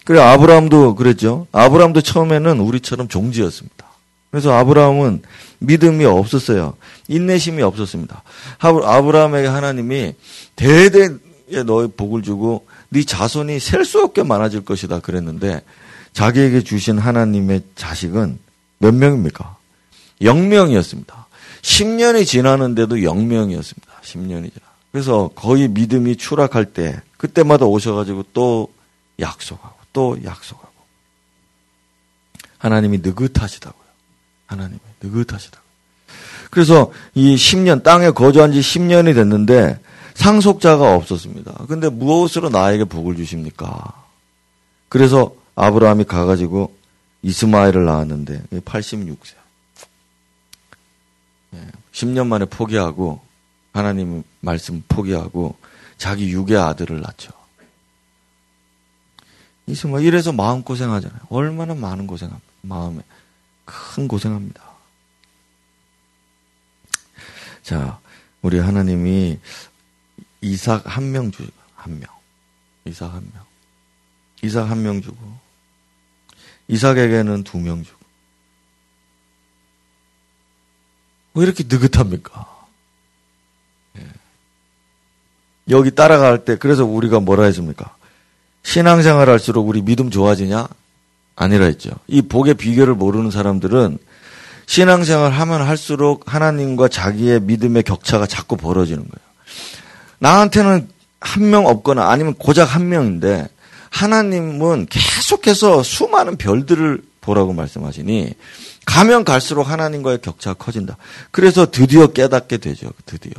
[0.04, 1.46] 그래 아브라함도 그랬죠.
[1.52, 3.86] 아브라함도 처음에는 우리처럼 종지였습니다.
[4.30, 5.22] 그래서 아브라함은
[5.58, 6.74] 믿음이 없었어요.
[7.08, 8.22] 인내심이 없었습니다.
[8.58, 10.14] 아브라함에게 하나님이
[10.54, 11.08] 대대에
[11.64, 15.62] 너의 복을 주고 네 자손이 셀 수 없게 많아질 것이다 그랬는데
[16.12, 18.38] 자기에게 주신 하나님의 자식은
[18.78, 19.56] 몇 명입니까?
[20.20, 21.26] 0명이었습니다.
[21.62, 24.00] 10년이 지나는데도 0명이었습니다.
[24.02, 24.66] 10년이 지나.
[24.92, 28.72] 그래서 거의 믿음이 추락할 때 그때마다 오셔가지고 또
[29.20, 30.72] 약속하고 또 약속하고.
[32.58, 33.86] 하나님이 느긋하시다고요.
[34.46, 35.64] 하나님이 느긋하시다고.
[36.50, 39.78] 그래서 이 10년, 땅에 거주한 지 10년이 됐는데
[40.14, 41.64] 상속자가 없었습니다.
[41.68, 44.04] 근데 무엇으로 나에게 복을 주십니까?
[44.88, 46.74] 그래서 아브라함이 가가지고
[47.26, 49.34] 이스마엘을 낳았는데 86세.
[51.90, 53.20] 10년 만에 포기하고
[53.72, 55.56] 하나님 말씀 포기하고
[55.98, 57.32] 자기 육의 아들을 낳죠.
[59.66, 61.22] 이승만 이래서 마음 고생하잖아요.
[61.28, 62.46] 얼마나 많은 고생합니다.
[62.62, 63.02] 마음에
[63.64, 64.62] 큰 고생합니다.
[67.64, 67.98] 자,
[68.42, 69.40] 우리 하나님이
[70.42, 72.08] 이삭 한 명 주, 한 명.
[72.84, 73.44] 이삭 한 명.
[74.44, 75.16] 이삭 한 명 주고
[76.68, 77.96] 이삭에게는 두 명 주고
[81.34, 82.46] 왜 이렇게 느긋합니까?
[83.98, 84.02] 예.
[85.68, 87.94] 여기 따라갈 때 그래서 우리가 뭐라 했습니까?
[88.62, 90.66] 신앙생활 할수록 우리 믿음 좋아지냐?
[91.36, 91.90] 아니라 했죠.
[92.06, 93.98] 이 복의 비결을 모르는 사람들은
[94.64, 99.26] 신앙생활 하면 할수록 하나님과 자기의 믿음의 격차가 자꾸 벌어지는 거예요.
[100.18, 100.88] 나한테는
[101.20, 103.48] 한 명 없거나 아니면 고작 한 명인데
[103.96, 108.34] 하나님은 계속해서 수많은 별들을 보라고 말씀하시니
[108.84, 110.96] 가면 갈수록 하나님과의 격차가 커진다.
[111.30, 112.90] 그래서 드디어 깨닫게 되죠.
[113.06, 113.32] 드디어.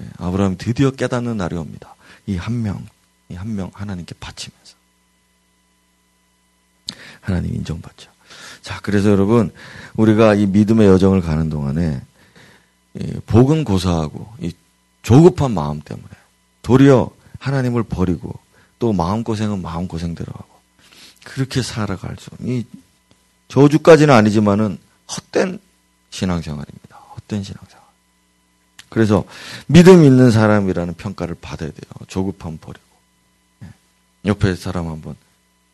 [0.00, 1.94] 예, 아브라함이 드디어 깨닫는 날이 옵니다.
[2.26, 2.86] 이 한 명,
[3.30, 4.74] 이 한 명 하나님께 바치면서.
[7.20, 8.10] 하나님 인정받죠.
[8.62, 9.52] 자, 그래서 여러분,
[9.96, 12.00] 우리가 이 믿음의 여정을 가는 동안에
[13.26, 14.52] 복은 고사하고 이
[15.02, 16.08] 조급한 마음 때문에
[16.62, 18.38] 도리어 하나님을 버리고
[18.78, 20.48] 또 마음고생은 마음고생대로 하고
[21.24, 22.30] 그렇게 살아갈 수.
[22.40, 22.64] 이
[23.48, 24.78] 저주까지는 아니지만은
[25.10, 25.58] 헛된
[26.10, 26.96] 신앙생활입니다.
[26.96, 27.86] 헛된 신앙생활.
[28.88, 29.24] 그래서
[29.66, 31.90] 믿음 있는 사람이라는 평가를 받아야 돼요.
[32.06, 32.84] 조급함 버리고.
[33.64, 33.68] 예.
[34.26, 35.14] 옆에 사람 한번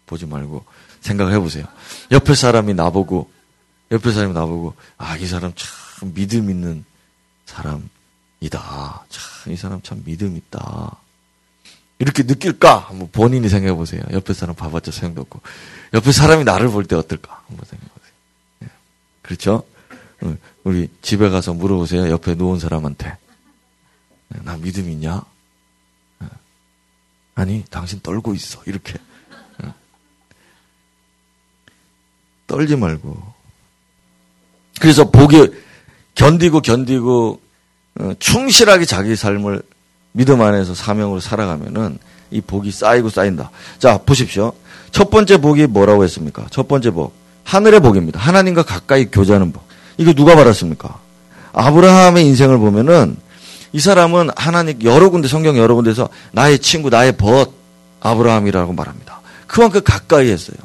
[0.06, 0.64] 보지 말고
[1.00, 1.66] 생각해 보세요.
[2.10, 3.30] 옆에 사람이 나보고
[3.90, 6.84] 옆에 사람이 나보고 아 이 사람 참 믿음 있는
[7.46, 9.04] 사람이다.
[9.08, 10.96] 참 이 사람 참 믿음 있다.
[11.98, 12.78] 이렇게 느낄까?
[12.78, 14.02] 한번 본인이 생각해 보세요.
[14.12, 15.40] 옆에 사람 봐봤자 소용도 없고
[15.94, 17.42] 옆에 사람이 나를 볼 때 어떨까?
[17.46, 18.12] 한번 생각해 보세요.
[18.64, 18.68] 예.
[19.22, 19.64] 그렇죠?
[20.22, 22.10] 어, 우리 집에 가서 물어보세요.
[22.10, 23.16] 옆에 누운 사람한테
[24.34, 25.22] 예, 나 믿음 있냐?
[26.22, 26.26] 예.
[27.36, 28.60] 아니 당신 떨고 있어.
[28.66, 28.94] 이렇게
[32.46, 33.34] 떨지 말고.
[34.80, 35.48] 그래서 복이
[36.14, 37.40] 견디고 견디고
[38.00, 39.62] 어, 충실하게 자기 삶을
[40.16, 41.98] 믿음 안에서 사명으로 살아가면은
[42.30, 43.50] 이 복이 쌓이고 쌓인다.
[43.80, 44.52] 자, 보십시오.
[44.92, 46.46] 첫 번째 복이 뭐라고 했습니까?
[46.50, 47.12] 첫 번째 복.
[47.42, 48.20] 하늘의 복입니다.
[48.20, 49.64] 하나님과 가까이 교제하는 복.
[49.98, 50.98] 이거 누가 받았습니까?
[51.52, 53.16] 아브라함의 인생을 보면은
[53.72, 57.52] 이 사람은 하나님 여러 군데 성경 여러 군데서 나의 친구, 나의 벗
[58.00, 59.20] 아브라함이라고 말합니다.
[59.48, 60.56] 그만큼 가까이 했어요.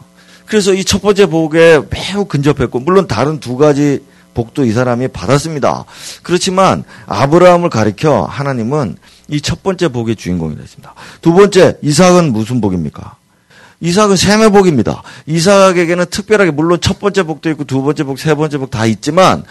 [0.46, 4.04] 그래서 이 첫 번째 복에 매우 근접했고 물론 다른 두 가지
[4.36, 5.86] 복도 이 사람이 받았습니다.
[6.22, 8.98] 그렇지만 아브라함을 가리켜 하나님은
[9.30, 10.94] 이 첫 번째 복의 주인공이 됐습니다.
[11.22, 13.16] 두 번째 이삭은 무슨 복입니까?
[13.82, 15.04] 이삭은 셈의 복입니다.
[15.26, 19.44] 이삭에게는 특별하게 물론 첫 번째 복도 있고 두 번째 복, 세 번째 복 다 있지만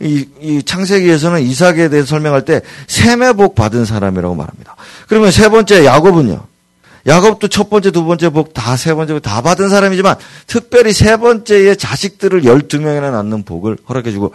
[0.00, 4.76] 이, 이 창세기에서는 이삭에 대해 설명할 때 셈의 복 받은 사람이라고 말합니다.
[5.06, 6.46] 그러면 세 번째 야곱은요?
[7.06, 10.16] 야곱도 첫 번째, 두 번째 복 다 세 번째 복 다 받은 사람이지만
[10.46, 14.32] 특별히 세 번째의 자식들을 12명이나 낳는 복을 허락해 주고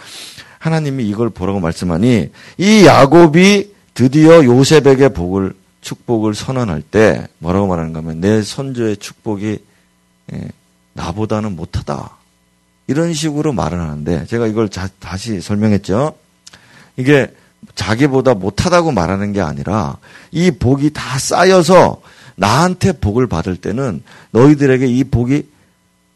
[0.59, 8.21] 하나님이 이걸 보라고 말씀하니 이 야곱이 드디어 요셉에게 복을 축복을 선언할 때 뭐라고 말하는가 하면
[8.21, 9.59] 내 선조의 축복이
[10.31, 10.47] 예,
[10.93, 12.09] 나보다는 못하다.
[12.87, 16.15] 이런 식으로 말을 하는데 제가 이걸 자, 다시 설명했죠.
[16.95, 17.35] 이게
[17.75, 19.97] 자기보다 못하다고 말하는 게 아니라
[20.31, 22.01] 이 복이 다 쌓여서
[22.37, 25.45] 나한테 복을 받을 때는 너희들에게 이 복이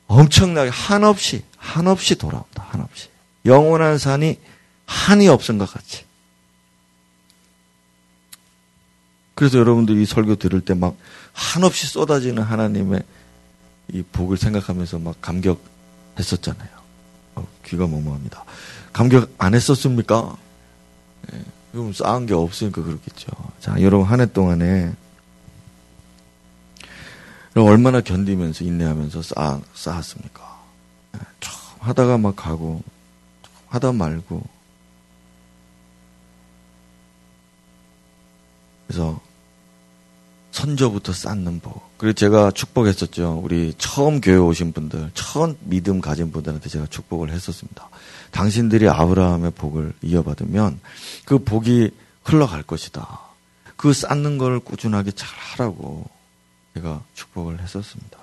[0.08, 2.66] 엄청나게 한없이 한없이 돌아온다.
[2.70, 3.10] 한없이
[3.46, 4.40] 영원한 산이
[4.86, 6.06] 한이 없은 것 같이.
[9.36, 10.96] 그래서 여러분들이 이 설교 들을 때 막
[11.34, 13.02] 한없이 쏟아지는 하나님의
[13.92, 16.70] 이 복을 생각하면서 막 감격했었잖아요.
[17.36, 18.46] 어, 귀가 멍멍합니다.
[18.94, 20.38] 감격 안 했었습니까?
[21.34, 21.42] 예,
[21.72, 23.28] 그럼 쌓은 게 없으니까 그렇겠죠.
[23.60, 24.94] 자, 여러분 한 해 동안에
[27.56, 30.62] 얼마나 견디면서 인내하면서 쌓, 쌓았습니까?
[31.16, 32.82] 예, 좀 하다가 막 가고,
[33.42, 34.44] 좀 하다 말고.
[38.88, 39.20] 그래서
[40.54, 41.98] 선조부터 쌓는 복.
[41.98, 43.42] 그리고 제가 축복했었죠.
[43.44, 47.90] 우리 처음 교회 오신 분들, 처음 믿음 가진 분들한테 제가 축복을 했었습니다.
[48.32, 50.80] 당신들이 아브라함의 복을 이어받으면
[51.26, 51.92] 그 복이
[52.24, 53.20] 흘러갈 것이다.
[53.76, 56.08] 그 쌓는 걸 꾸준하게 잘 하라고
[56.76, 58.20] 제가 축복을 했었습니다.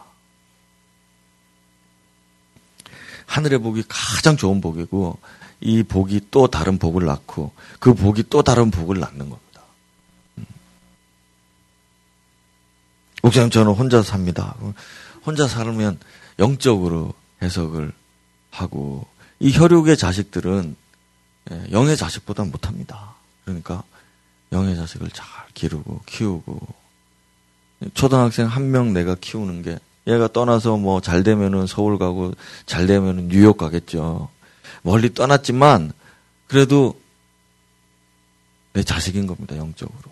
[3.26, 5.18] 하늘의 복이 가장 좋은 복이고
[5.60, 9.62] 이 복이 또 다른 복을 낳고 그 복이 또 다른 복을 낳는 겁니다.
[10.38, 10.46] 음.
[13.22, 14.54] 목사님 저는 혼자 삽니다.
[15.24, 15.98] 혼자 살면
[16.38, 17.92] 영적으로 해석을
[18.50, 19.06] 하고
[19.38, 20.76] 이 혈육의 자식들은
[21.50, 23.14] 예, 영의 자식보다 못합니다.
[23.44, 23.82] 그러니까
[24.52, 26.60] 영의 자식을 잘 기르고 키우고
[27.94, 32.34] 초등학생 한 명 내가 키우는 게 얘가 떠나서 뭐 잘 되면은 서울 가고
[32.66, 34.28] 잘 되면은 뉴욕 가겠죠.
[34.82, 35.92] 멀리 떠났지만
[36.46, 36.98] 그래도
[38.72, 40.10] 내 자식인 겁니다 영적으로.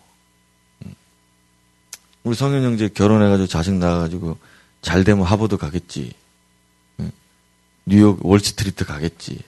[2.28, 2.30] 음.
[2.30, 4.36] 우리 성현 형제 결혼해가지고 자식 낳아가지고
[4.82, 6.12] 잘 되면 하버드 가겠지.
[7.86, 9.40] 뉴욕 월스트리트 가겠지.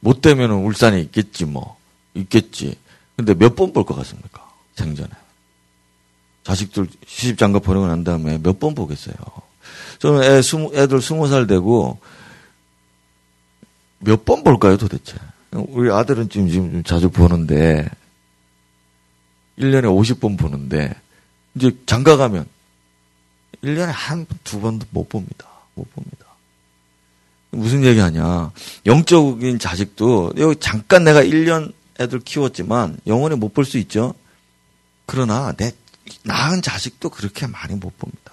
[0.00, 1.76] 못 되면 울산에 있겠지 뭐.
[2.14, 2.78] 있겠지.
[3.16, 4.50] 근데 몇 번 볼 것 같습니까?
[4.74, 5.10] 생전에.
[6.44, 9.14] 자식들 시집 장가 보내고 난 다음에 몇 번 보겠어요.
[9.98, 11.98] 저는 애 스무, 애들 스무 살 되고
[13.98, 15.16] 몇 번 볼까요 도대체?
[15.52, 17.88] 우리 아들은 지금, 지금 자주 보는데
[19.58, 20.94] 1년에 50번 보는데
[21.54, 22.46] 이제 장가 가면
[23.62, 25.46] 1년에 한 두 번도 못 봅니다.
[25.74, 26.26] 못 봅니다.
[27.50, 28.50] 무슨 얘기 하냐.
[28.84, 34.14] 영적인 자식도 여기 잠깐 내가 1년 애들 키웠지만 영원히 못 볼 수 있죠.
[35.06, 35.72] 그러나 내
[36.24, 38.32] 낳은 자식도 그렇게 많이 못 봅니다.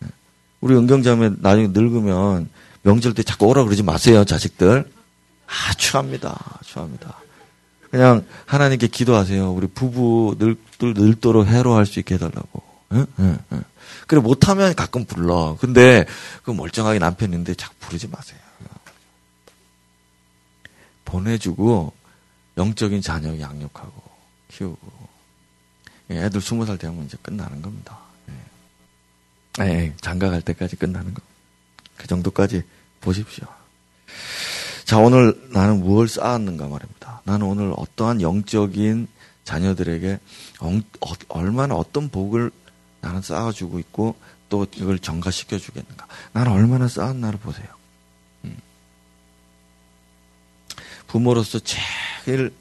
[0.00, 0.08] 네.
[0.60, 2.50] 우리 은경자매 나중에 늙으면
[2.82, 4.90] 명절 때 자꾸 오라 그러지 마세요, 자식들.
[5.46, 6.60] 아, 추합니다.
[6.64, 7.18] 추합니다.
[7.90, 9.52] 그냥 하나님께 기도하세요.
[9.52, 12.62] 우리 부부 늙, 늙도록 해로할 수 있게 해달라고.
[12.92, 13.06] 응?
[13.18, 13.64] 응, 응.
[14.06, 15.56] 그래, 못하면 가끔 불러.
[15.60, 16.06] 근데
[16.42, 18.38] 그 멀쩡하게 남편인데 자꾸 부르지 마세요.
[21.10, 21.92] 보내주고
[22.56, 24.02] 영적인 자녀 양육하고
[24.48, 25.08] 키우고
[26.10, 27.98] 예, 애들 스무 살 되면 이제 끝나는 겁니다.
[29.60, 29.64] 예.
[29.64, 31.22] 예, 장가 갈 때까지 끝나는 거.
[31.96, 32.62] 그 정도까지
[33.00, 33.46] 보십시오.
[34.90, 37.22] 자, 오늘 나는 무엇을 쌓았는가 말입니다.
[37.22, 39.06] 나는 오늘 어떠한 영적인
[39.44, 40.18] 자녀들에게
[40.58, 40.80] 어,
[41.28, 42.50] 얼마나 어떤 복을
[43.00, 44.16] 나는 쌓아주고 있고
[44.48, 46.08] 또 이걸 정가시켜 주겠는가.
[46.32, 47.68] 나는 얼마나 쌓았나를 보세요.
[48.46, 48.56] 음.
[51.06, 52.52] 부모로서 제일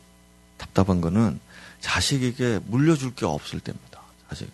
[0.59, 1.39] 답답한 거는
[1.81, 4.01] 자식에게 물려줄 게 없을 때입니다.
[4.29, 4.51] 자식.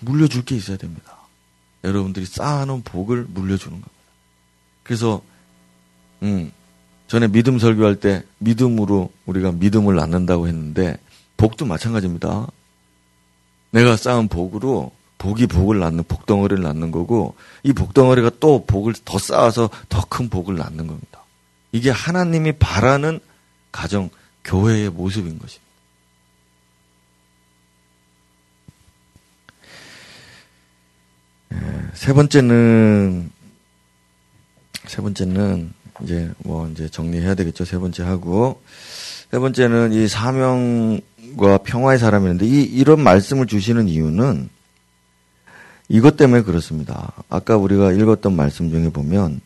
[0.00, 1.16] 물려줄 게 있어야 됩니다.
[1.84, 4.03] 여러분들이 쌓아놓은 복을 물려주는 겁니다.
[4.84, 5.20] 그래서,
[6.22, 6.52] 음,
[7.08, 10.96] 전에 믿음 설교할 때 믿음으로 우리가 믿음을 낳는다고 했는데,
[11.36, 12.46] 복도 마찬가지입니다.
[13.72, 19.68] 내가 쌓은 복으로 복이 복을 낳는 복덩어리를 낳는 거고, 이 복덩어리가 또 복을 더 쌓아서
[19.88, 21.24] 더 큰 복을 낳는 겁니다.
[21.72, 23.18] 이게 하나님이 바라는
[23.72, 24.10] 가정,
[24.44, 25.64] 교회의 모습인 것입니다.
[31.52, 31.56] 예,
[31.94, 33.33] 세 번째는 세
[35.04, 37.64] 번째는 이제 뭐 이제 정리해야 되겠죠.
[37.64, 38.60] 세 번째 하고
[39.30, 44.48] 세 번째는 이 사명과 평화의 사람이었는데 이 이런 말씀을 주시는 이유는
[45.88, 47.12] 이것 때문에 그렇습니다.
[47.28, 49.40] 아까 우리가 읽었던 말씀 중에 보면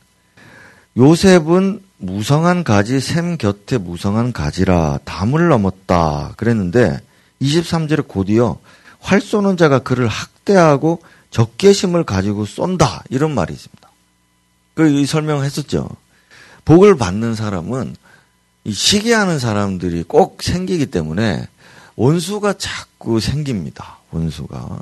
[0.97, 7.01] 요셉은 무성한 가지 샘 곁에 무성한 가지라 담을 넘었다 그랬는데
[7.43, 8.59] 23절에 곧이어
[9.01, 13.88] 활 쏘는 자가 그를 학대하고 적개심을 가지고 쏜다 이런 말이 있습니다.
[14.79, 15.89] 그 설명했었죠.
[16.65, 17.97] 복을 받는 사람은
[18.63, 21.49] 이 시기하는 사람들이 꼭 생기기 때문에
[21.97, 23.99] 원수가 자꾸 생깁니다.
[24.13, 24.79] 원수가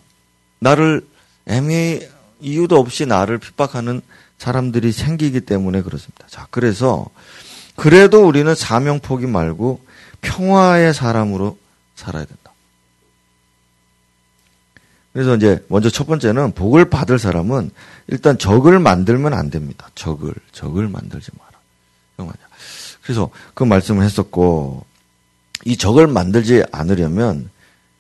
[0.59, 1.07] 나를
[1.47, 2.07] 애매
[2.43, 4.03] 이유도 없이 나를 핍박하는
[4.37, 6.27] 사람들이 생기기 때문에 그렇습니다.
[6.29, 7.07] 자, 그래서
[7.75, 9.81] 그래도 우리는 사명 포기 말고
[10.21, 11.57] 평화의 사람으로
[11.95, 12.46] 살아야 된다.
[15.17, 17.71] 그래서 이제 먼저 첫 번째는 복을 받을 사람은
[18.09, 19.89] 일단 적을 만들면 안 됩니다.
[19.95, 21.31] 적을 적을 만들지
[22.19, 22.35] 마라.
[23.01, 24.85] 그래서 그 말씀을 했었고
[25.65, 27.49] 이 적을 만들지 않으려면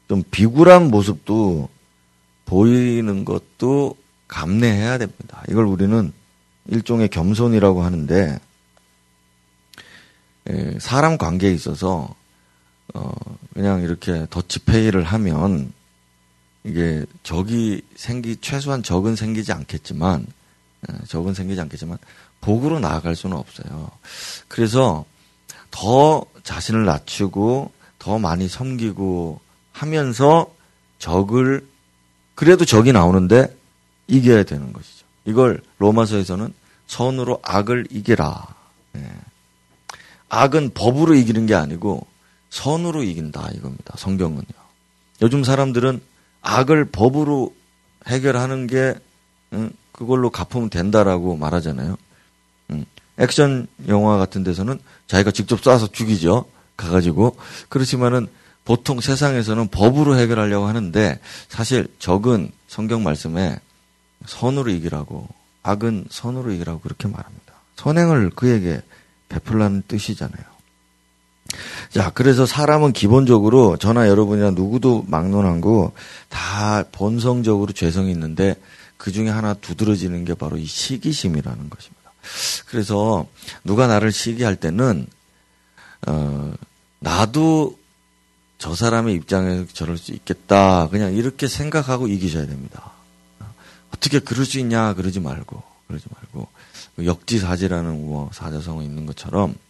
[0.08, 1.70] 좀 비굴한 모습도
[2.44, 3.96] 보이는 것도
[4.28, 5.42] 감내해야 됩니다.
[5.48, 6.12] 이걸 우리는
[6.66, 8.38] 일종의 겸손이라고 하는데
[10.50, 12.14] 예, 사람 관계에 있어서
[12.92, 13.10] 어
[13.54, 15.72] 그냥 이렇게 더치페이를 하면
[16.66, 20.26] 이게 적이 생기 최소한 적은 생기지 않겠지만
[20.90, 21.96] 예, 적은 생기지 않겠지만
[22.40, 23.90] 복으로 나아갈 수는 없어요.
[24.48, 25.04] 그래서
[25.70, 29.40] 더 자신을 낮추고 더 많이 섬기고
[29.72, 30.52] 하면서
[30.98, 31.66] 적을
[32.34, 33.56] 그래도 적이 나오는데
[34.08, 35.06] 이겨야 되는 것이죠.
[35.24, 36.52] 이걸 로마서에서는
[36.88, 38.54] 선으로 악을 이겨라.
[38.96, 39.10] 예.
[40.28, 42.06] 악은 법으로 이기는 게 아니고
[42.50, 43.94] 선으로 이긴다 이겁니다.
[43.96, 44.44] 성경은요.
[45.22, 46.00] 요즘 사람들은
[46.46, 47.54] 악을 법으로
[48.06, 48.94] 해결하는 게
[49.52, 51.96] 응, 그걸로 갚으면 된다라고 말하잖아요.
[52.70, 52.84] 응.
[53.18, 54.78] 액션 영화 같은 데서는
[55.08, 56.46] 자기가 직접 쏴서 죽이죠.
[56.76, 57.36] 가가지고
[57.68, 58.28] 그렇지만은
[58.64, 63.58] 보통 세상에서는 법으로 해결하려고 하는데 사실 적은 성경 말씀에
[64.26, 65.28] 선으로 이기라고
[65.64, 67.54] 악은 선으로 이기라고 그렇게 말합니다.
[67.76, 68.82] 선행을 그에게
[69.28, 70.44] 베풀라는 뜻이잖아요.
[71.90, 78.56] 자, 그래서 사람은 기본적으로 저나 여러분이나 누구도 막론한 거다 본성적으로 죄성이 있는데
[78.96, 82.12] 그 중에 하나 두드러지는 게 바로 이 시기심이라는 것입니다.
[82.68, 83.26] 그래서
[83.64, 85.06] 누가 나를 시기할 때는
[86.06, 86.52] 어
[86.98, 87.78] 나도
[88.58, 90.88] 저 사람의 입장에서 저럴 수 있겠다.
[90.88, 92.92] 그냥 이렇게 생각하고 이기셔야 됩니다.
[93.94, 96.48] 어떻게 그럴 수 있냐 그러지 말고 그러지 말고
[97.04, 99.65] 역지사지라는 뭐 사자성어 있는 것처럼 어,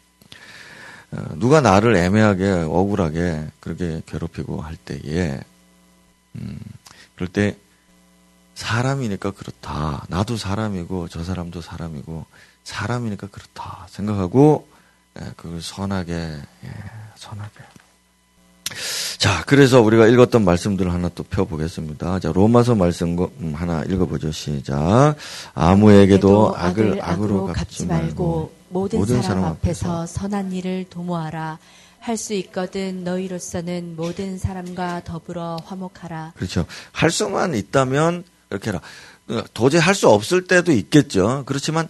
[1.37, 5.41] 누가 나를 애매하게 억울하게 그렇게 괴롭히고 할 때에
[6.37, 6.59] 음,
[7.15, 7.57] 그럴 때
[8.55, 10.07] 사람이니까 그렇다.
[10.09, 12.25] 나도 사람이고 저 사람도 사람이고
[12.65, 14.69] 사람이니까 그렇다 생각하고
[15.21, 16.71] 예, 그걸 선하게 예,
[17.17, 17.53] 선하게.
[19.19, 22.19] 자, 그래서 우리가 읽었던 말씀들을 하나 또 펴보겠습니다.
[22.19, 24.33] 자, 로마서 말씀 음, 하나 읽어보죠.
[24.33, 25.15] 시작.
[25.55, 31.59] 아무에게도 악을 악으로 갚지 말고 모든, 모든 사람 앞에서 선한 일을 도모하라.
[32.01, 36.35] 할 수 있거든 너희로서는 모든 사람과 더불어 화목하라.
[36.37, 36.65] 그렇죠.
[36.93, 38.81] 할 수만 있다면 이렇게 해라.
[39.55, 41.43] 도저히 할 수 없을 때도 있겠죠.
[41.47, 41.89] 그렇지만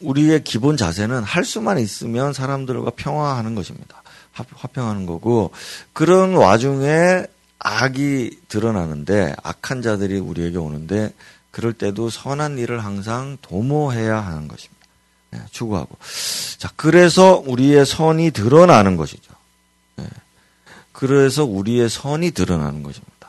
[0.00, 4.02] 우리의 기본 자세는 할 수만 있으면 사람들과 평화하는 것입니다.
[4.32, 5.50] 화평하는 거고
[5.92, 7.24] 그런 와중에
[7.58, 11.12] 악이 드러나는데 악한 자들이 우리에게 오는데
[11.50, 14.85] 그럴 때도 선한 일을 항상 도모해야 하는 것입니다.
[15.30, 15.96] 네, 추구하고.
[16.58, 19.32] 자, 그래서 우리의 선이 드러나는 것이죠.
[19.96, 20.06] 네,
[20.92, 23.28] 그래서 우리의 선이 드러나는 것입니다.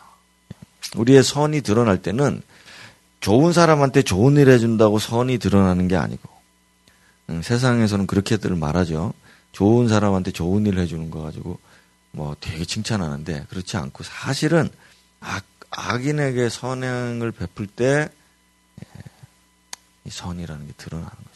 [0.96, 2.42] 우리의 선이 드러날 때는
[3.20, 6.30] 좋은 사람한테 좋은 일 해준다고 선이 드러나는 게 아니고
[7.30, 9.14] 음, 세상에서는 그렇게들 말하죠.
[9.52, 11.60] 좋은 사람한테 좋은 일을 해주는 거 가지고
[12.12, 14.70] 뭐 되게 칭찬하는데 그렇지 않고 사실은
[15.20, 18.10] 악, 악인에게 선행을 베풀 때
[20.08, 21.27] 이 선이라는 게 드러나는.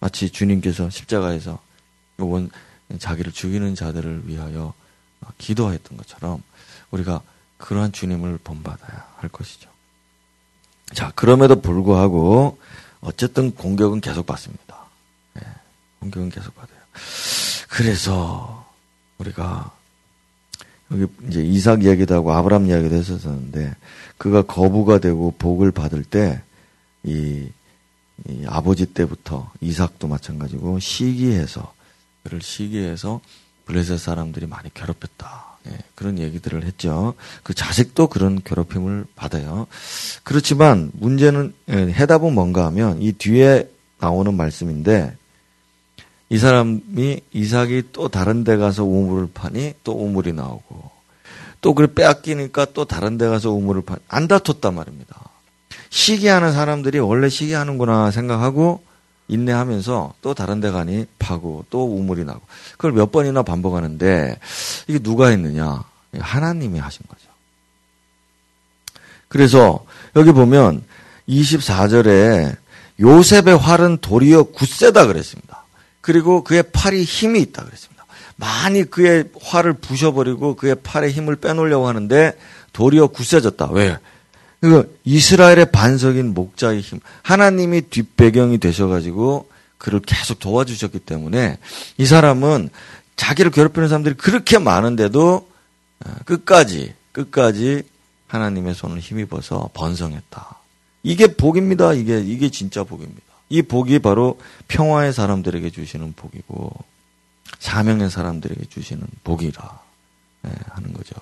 [0.00, 1.60] 마치 주님께서 십자가에서
[2.18, 2.50] 원
[2.98, 4.74] 자기를 죽이는 자들을 위하여
[5.38, 6.42] 기도했던 것처럼
[6.90, 7.20] 우리가
[7.58, 9.70] 그러한 주님을 본받아야 할 것이죠.
[10.92, 12.58] 자, 그럼에도 불구하고
[13.00, 14.84] 어쨌든 공격은 계속 받습니다.
[15.34, 15.42] 네,
[16.00, 16.78] 공격은 계속 받아요.
[17.68, 18.66] 그래서
[19.18, 19.74] 우리가
[20.92, 23.74] 여기 이제 이삭 이야기도 하고 아브람 이야기도 했었는데
[24.18, 26.40] 그가 거부가 되고 복을 받을 때
[27.02, 27.50] 이, 이
[28.46, 31.72] 아버지 때부터 이삭도 마찬가지고 시기해서
[32.22, 33.20] 그를 시기해서
[33.66, 35.58] 블레셋 사람들이 많이 괴롭혔다.
[35.68, 37.14] 예, 그런 얘기들을 했죠.
[37.42, 39.66] 그 자식도 그런 괴롭힘을 받아요.
[40.22, 45.16] 그렇지만 문제는 예, 해답은 뭔가 하면 이 뒤에 나오는 말씀인데
[46.28, 50.90] 이 사람이 이삭이 또 다른 데 가서 우물을 파니 또 우물이 나오고
[51.60, 55.35] 또 그걸 빼앗기니까 또 다른 데 가서 우물을 파니 안 다퉜단 말입니다.
[55.90, 58.82] 시기하는 사람들이 원래 시기하는구나 생각하고
[59.28, 62.40] 인내하면서 또 다른 데 가니 파고 또 우물이 나고
[62.72, 64.38] 그걸 몇 번이나 반복하는데
[64.86, 65.84] 이게 누가 했느냐?
[66.18, 67.26] 하나님이 하신 거죠.
[69.28, 70.84] 그래서 여기 보면
[71.28, 72.56] 24절에
[73.00, 75.64] 요셉의 활은 도리어 굳세다 그랬습니다.
[76.00, 78.06] 그리고 그의 팔이 힘이 있다 그랬습니다.
[78.36, 82.38] 많이 그의 활을 부셔버리고 그의 팔에 힘을 빼놓으려고 하는데
[82.72, 83.70] 도리어 굳세졌다.
[83.72, 83.98] 왜?
[84.66, 89.48] 그 이스라엘의 반석인 목자의 힘, 하나님이 뒷배경이 되셔가지고
[89.78, 91.58] 그를 계속 도와주셨기 때문에
[91.98, 92.70] 이 사람은
[93.14, 95.48] 자기를 괴롭히는 사람들이 그렇게 많은데도
[96.04, 97.84] 어, 끝까지 끝까지
[98.26, 100.58] 하나님의 손을 힘입어서 번성했다.
[101.04, 101.92] 이게 복입니다.
[101.92, 103.22] 이게 이게 진짜 복입니다.
[103.48, 106.72] 이 복이 바로 평화의 사람들에게 주시는 복이고
[107.60, 109.80] 사명의 사람들에게 주시는 복이라
[110.42, 111.14] 네, 하는 거죠.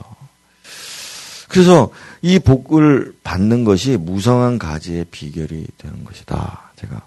[1.49, 1.91] 그래서
[2.23, 6.73] 이 복을 받는 것이 무성한 가지의 비결이 되는 것이다.
[6.77, 7.03] 제가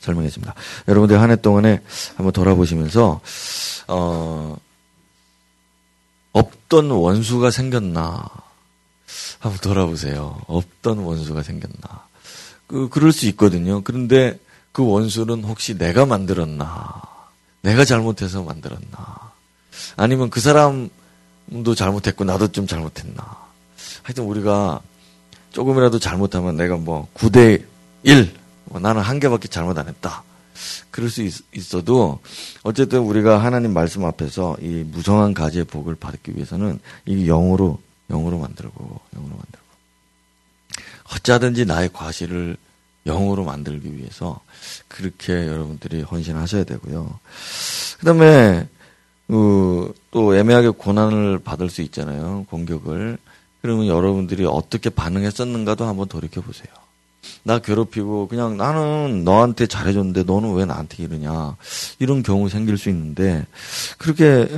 [0.00, 0.54] 설명했습니다.
[0.88, 1.80] 여러분들 한 해 동안에
[2.16, 3.20] 한번 돌아보시면서
[3.88, 4.56] 어,
[6.32, 8.24] 없던 원수가 생겼나
[9.38, 10.40] 한번 돌아보세요.
[10.46, 12.06] 없던 원수가 생겼나.
[12.66, 13.82] 그, 그럴 수 있거든요.
[13.82, 14.38] 그런데
[14.72, 17.02] 그 원수는 혹시 내가 만들었나?
[17.60, 19.32] 내가 잘못해서 만들었나?
[19.96, 20.88] 아니면 그 사람
[21.64, 23.36] 도 잘못했고 나도 좀 잘못했나?
[24.02, 24.80] 하여튼 우리가
[25.50, 27.62] 조금이라도 잘못하면 내가 뭐 9대
[28.04, 28.34] 1,
[28.64, 30.24] 뭐 나는 한 개밖에 잘못 안 했다.
[30.90, 32.20] 그럴 수 있, 어도
[32.62, 39.00] 어쨌든 우리가 하나님 말씀 앞에서 이 무성한 가지의 복을 받기 위해서는 이 영으로 영으로 만들고
[39.14, 39.66] 영으로 만들고
[41.14, 42.56] 어쩌든지 나의 과실을
[43.06, 44.40] 영으로 만들기 위해서
[44.88, 47.18] 그렇게 여러분들이 헌신하셔야 되고요.
[47.98, 48.68] 그다음에
[49.34, 52.44] 어, 또 애매하게 고난을 받을 수 있잖아요.
[52.50, 53.16] 공격을.
[53.62, 56.66] 그러면 여러분들이 어떻게 반응했었는가도 한번 돌이켜 보세요.
[57.44, 61.56] 나 괴롭히고 그냥 나는 너한테 잘해줬는데 너는 왜 나한테 이러냐
[62.00, 63.46] 이런 경우 생길 수 있는데
[63.98, 64.48] 그렇게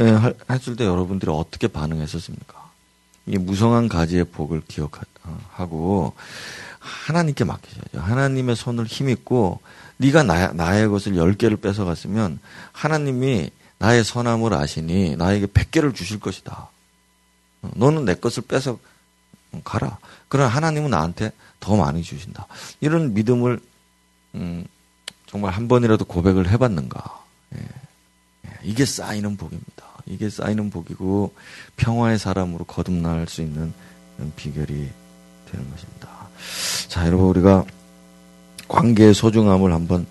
[0.50, 2.64] 했을 때 여러분들이 어떻게 반응했었습니까?
[3.26, 6.14] 이 무성한 가지의 복을 기억하고
[6.78, 8.00] 하나님께 맡기셔야죠.
[8.00, 9.60] 하나님의 손을 힘입고
[9.98, 12.38] 네가 나, 나의 것을 열 개를 뺏어갔으면
[12.72, 16.68] 하나님이 나의 선함을 아시니 나에게 백 개를 주실 것이다.
[17.60, 18.78] 너는 내 것을 뺏어
[19.64, 19.98] 가라.
[20.28, 22.46] 그러나 하나님은 나한테 더 많이 주신다.
[22.80, 23.60] 이런 믿음을
[24.34, 24.64] 음,
[25.26, 27.24] 정말 한 번이라도 고백을 해봤는가?
[27.56, 27.60] 예.
[28.46, 28.50] 예.
[28.62, 29.84] 이게 쌓이는 복입니다.
[30.06, 31.34] 이게 쌓이는 복이고
[31.76, 33.72] 평화의 사람으로 거듭날 수 있는
[34.36, 34.90] 비결이
[35.50, 36.08] 되는 것입니다.
[36.88, 37.64] 자, 여러분 우리가
[38.68, 40.06] 관계의 소중함을 한번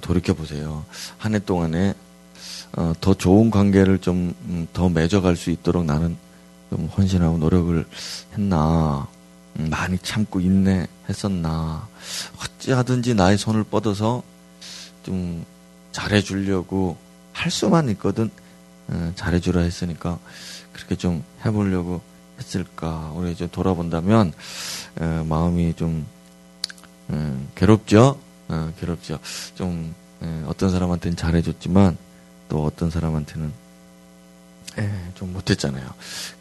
[0.00, 0.84] 돌이켜 보세요.
[1.18, 1.94] 한 해 동안에
[2.74, 6.16] 어, 더 좋은 관계를 좀더 음, 맺어갈 수 있도록 나는
[6.70, 7.86] 좀 헌신하고 노력을
[8.32, 9.06] 했나,
[9.58, 11.86] 음, 많이 참고 인내했었나,
[12.40, 14.22] 어찌하든지 나의 손을 뻗어서
[15.02, 15.44] 좀
[15.92, 16.96] 잘해주려고
[17.32, 18.30] 할 수만 있거든,
[18.88, 20.18] 어, 잘해주라 했으니까
[20.72, 22.00] 그렇게 좀 해보려고
[22.38, 23.12] 했을까.
[23.14, 24.32] 우리 이제 돌아본다면,
[24.98, 26.06] 어, 마음이 좀,
[27.10, 28.18] 음, 괴롭죠?
[28.48, 29.18] 어, 괴롭죠.
[29.54, 29.94] 좀,
[30.46, 31.98] 어떤 사람한테는 잘해줬지만,
[32.52, 33.50] 또 어떤 사람한테는
[34.78, 35.88] 예, 좀 못했잖아요.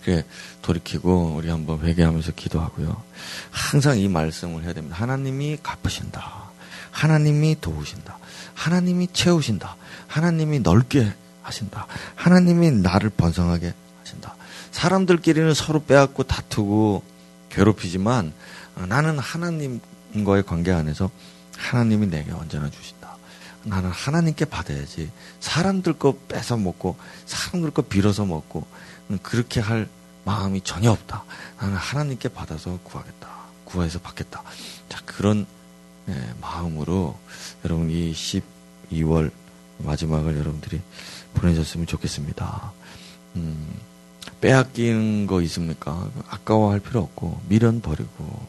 [0.04, 0.26] 그래
[0.62, 3.02] 돌이키고 우리 한번 회개하면서 기도하고요.
[3.50, 4.98] 항상 이 말씀을 해야 됩니다.
[4.98, 6.52] 하나님이 갚으신다.
[6.92, 8.18] 하나님이 도우신다.
[8.56, 9.78] 하나님이 채우신다.
[10.08, 11.88] 하나님이 넓게 하신다.
[12.16, 14.36] 하나님이 나를 번성하게 하신다.
[14.72, 17.04] 사람들끼리는 서로 빼앗고 다투고
[17.50, 18.34] 괴롭히지만
[18.76, 21.10] 나는 하나님과의 관계 안에서
[21.56, 23.01] 하나님이 내게 언제나 주신다.
[23.64, 25.12] 나는 하나님께 받아야지.
[25.40, 26.96] 사람들 거 뺏어 먹고,
[27.26, 28.66] 사람들 거 빌어서 먹고,
[29.22, 29.88] 그렇게 할
[30.26, 31.24] 마음이 전혀 없다.
[31.60, 33.28] 나는 하나님께 받아서 구하겠다.
[33.66, 34.44] 구해서 받겠다.
[34.90, 35.46] 자, 그런
[36.10, 37.18] 예, 마음으로
[37.64, 39.32] 여러분 이 12월
[39.78, 40.82] 마지막을 여러분들이
[41.36, 42.74] 보내셨으면 좋겠습니다.
[43.36, 43.80] 음,
[44.42, 46.10] 빼앗기는 거 있습니까?
[46.28, 48.48] 아까워할 필요 없고, 미련 버리고,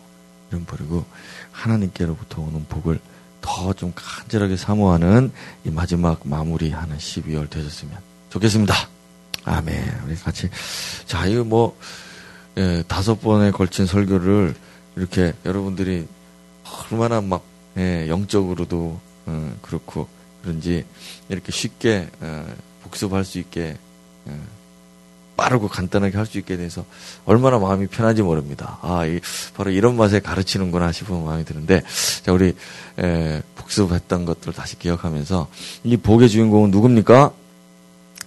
[0.48, 1.04] 미련 버리고,
[1.52, 2.98] 하나님께로부터 오는 복을
[3.42, 5.30] 더 좀 간절하게 사모하는
[5.64, 7.94] 이 마지막 마무리하는 12월 되셨으면
[8.30, 8.74] 좋겠습니다.
[9.44, 10.02] 아멘.
[10.06, 10.48] 우리 같이
[11.04, 11.76] 자 이거 뭐
[12.56, 14.54] 예, 다섯 번에 걸친 설교를
[14.96, 16.06] 이렇게 여러분들이
[16.90, 17.44] 얼마나 막
[17.76, 20.08] 예, 영적으로도 어, 그렇고
[20.42, 20.84] 그런지
[21.28, 22.46] 이렇게 쉽게 어,
[22.84, 23.76] 복습할 수 있게
[24.26, 24.40] 어,
[25.36, 26.84] 빠르고 간단하게 할 수 있게 돼서
[27.24, 28.78] 얼마나 마음이 편한지 모릅니다.
[28.82, 29.20] 아, 이,
[29.54, 31.82] 바로 이런 맛에 가르치는구나 싶은 마음이 드는데,
[32.22, 32.54] 자, 우리,
[32.98, 35.48] 에, 복습했던 것들 다시 기억하면서,
[35.84, 37.32] 이 복의 주인공은 누굽니까?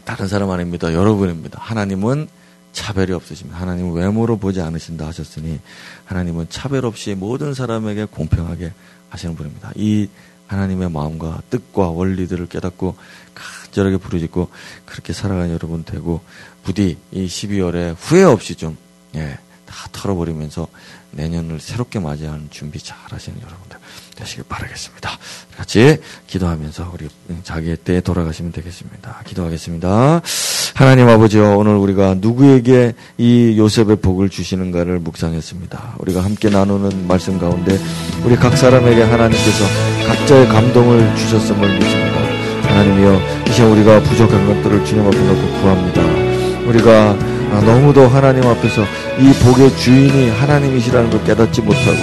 [0.04, 0.94] 다른 사람 아닙니다.
[0.94, 1.60] 여러분입니다.
[1.62, 2.28] 하나님은
[2.74, 3.60] 차별이 없으십니다.
[3.60, 5.60] 하나님은 외모로 보지 않으신다 하셨으니,
[6.06, 8.74] 하나님은 차별 없이 모든 사람에게 공평하게
[9.10, 9.72] 하시는 분입니다.
[9.76, 10.10] 이
[10.48, 12.96] 하나님의 마음과 뜻과 원리들을 깨닫고
[13.34, 14.50] 간절하게 부르짖고
[14.86, 16.22] 그렇게 살아가는 여러분 되고
[16.66, 18.76] 부디 이 12월에 후회 없이 좀,
[19.16, 20.68] 예, 다 털어버리면서
[21.12, 23.78] 내년을 새롭게 맞이하는 준비 잘 하시는 여러분들
[24.16, 25.12] 되시길 바라겠습니다.
[25.56, 25.98] 같이
[26.28, 27.08] 기도하면서 우리
[27.44, 29.22] 자기의 때에 돌아가시면 되겠습니다.
[29.26, 30.22] 기도하겠습니다.
[30.74, 35.96] 하나님 아버지요, 오늘 우리가 누구에게 이 요셉의 복을 주시는가를 묵상했습니다.
[36.00, 37.80] 우리가 함께 나누는 말씀 가운데
[38.26, 39.66] 우리 각 사람에게 하나님께서
[40.08, 42.16] 각자의 감동을 주셨음을 믿습니다.
[42.70, 46.05] 하나님이여, 이제 우리가 부족한 것들을 주님 앞에 놓고 구합니다.
[46.66, 47.16] 우리가
[47.66, 48.84] 너무도 하나님 앞에서
[49.20, 51.98] 이 복의 주인이 하나님이시라는 걸 깨닫지 못하고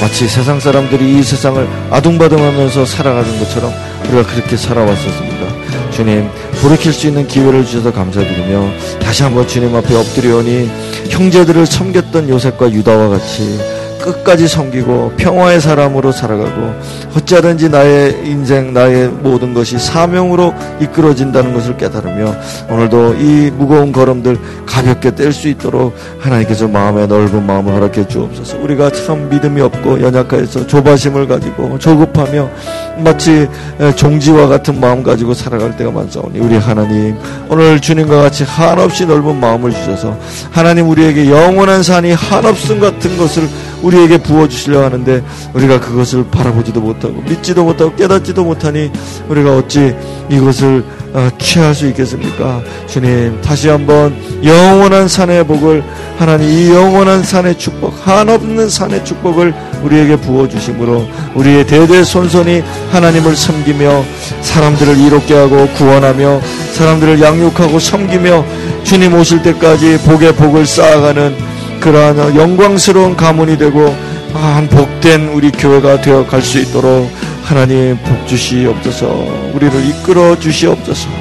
[0.00, 3.72] 마치 세상 사람들이 이 세상을 아둥바둥하면서 살아가는 것처럼
[4.04, 5.90] 우리가 그렇게 살아왔었습니다.
[5.90, 6.28] 주님,
[6.62, 8.70] 돌이킬 수 있는 기회를 주셔서 감사드리며
[9.00, 10.70] 다시 한번 주님 앞에 엎드려오니
[11.10, 13.58] 형제들을 섬겼던 요셉과 유다와 같이
[14.00, 16.74] 끝까지 섬기고 평화의 사람으로 살아가고
[17.16, 22.34] 어찌하든지 나의 인생 나의 모든 것이 사명으로 이끌어진다는 것을 깨달으며
[22.68, 28.58] 오늘도 이 무거운 걸음들 가볍게 뗄 수 있도록 하나님께서 마음의 넓은 마음을 허락해 주옵소서.
[28.58, 32.50] 우리가 참 믿음이 없고 연약해서 조바심을 가지고 조급하며
[32.98, 33.48] 마치
[33.96, 37.16] 종지와 같은 마음 가지고 살아갈 때가 많사오니 우리 하나님
[37.48, 40.16] 오늘 주님과 같이 한없이 넓은 마음을 주셔서
[40.50, 43.48] 하나님 우리에게 영원한 산이 한없음 같은 것을
[43.82, 45.22] 우리에게 부어주시려 하는데
[45.54, 48.90] 우리가 그것을 바라보지도 못하고 믿지도 못하고 깨닫지도 못하니
[49.28, 49.94] 우리가 어찌
[50.28, 52.62] 이것을 어, 취할 수 있겠습니까?
[52.86, 54.14] 주님 다시 한번
[54.44, 55.82] 영원한 산의 복을
[56.18, 59.52] 하나님 이 영원한 산의 축복 한없는 산의 축복을
[59.82, 62.62] 우리에게 부어주심으로 우리의 대대손손이
[62.92, 64.04] 하나님을 섬기며
[64.42, 66.40] 사람들을 이롭게 하고 구원하며
[66.74, 68.44] 사람들을 양육하고 섬기며
[68.84, 71.49] 주님 오실 때까지 복의 복을 쌓아가는
[71.80, 73.94] 그러한 영광스러운 가문이 되고
[74.32, 77.10] 한 복된 우리 교회가 되어 갈 수 있도록
[77.42, 79.06] 하나님 복 주시옵소서.
[79.54, 81.19] 우리를 이끌어 주시옵소서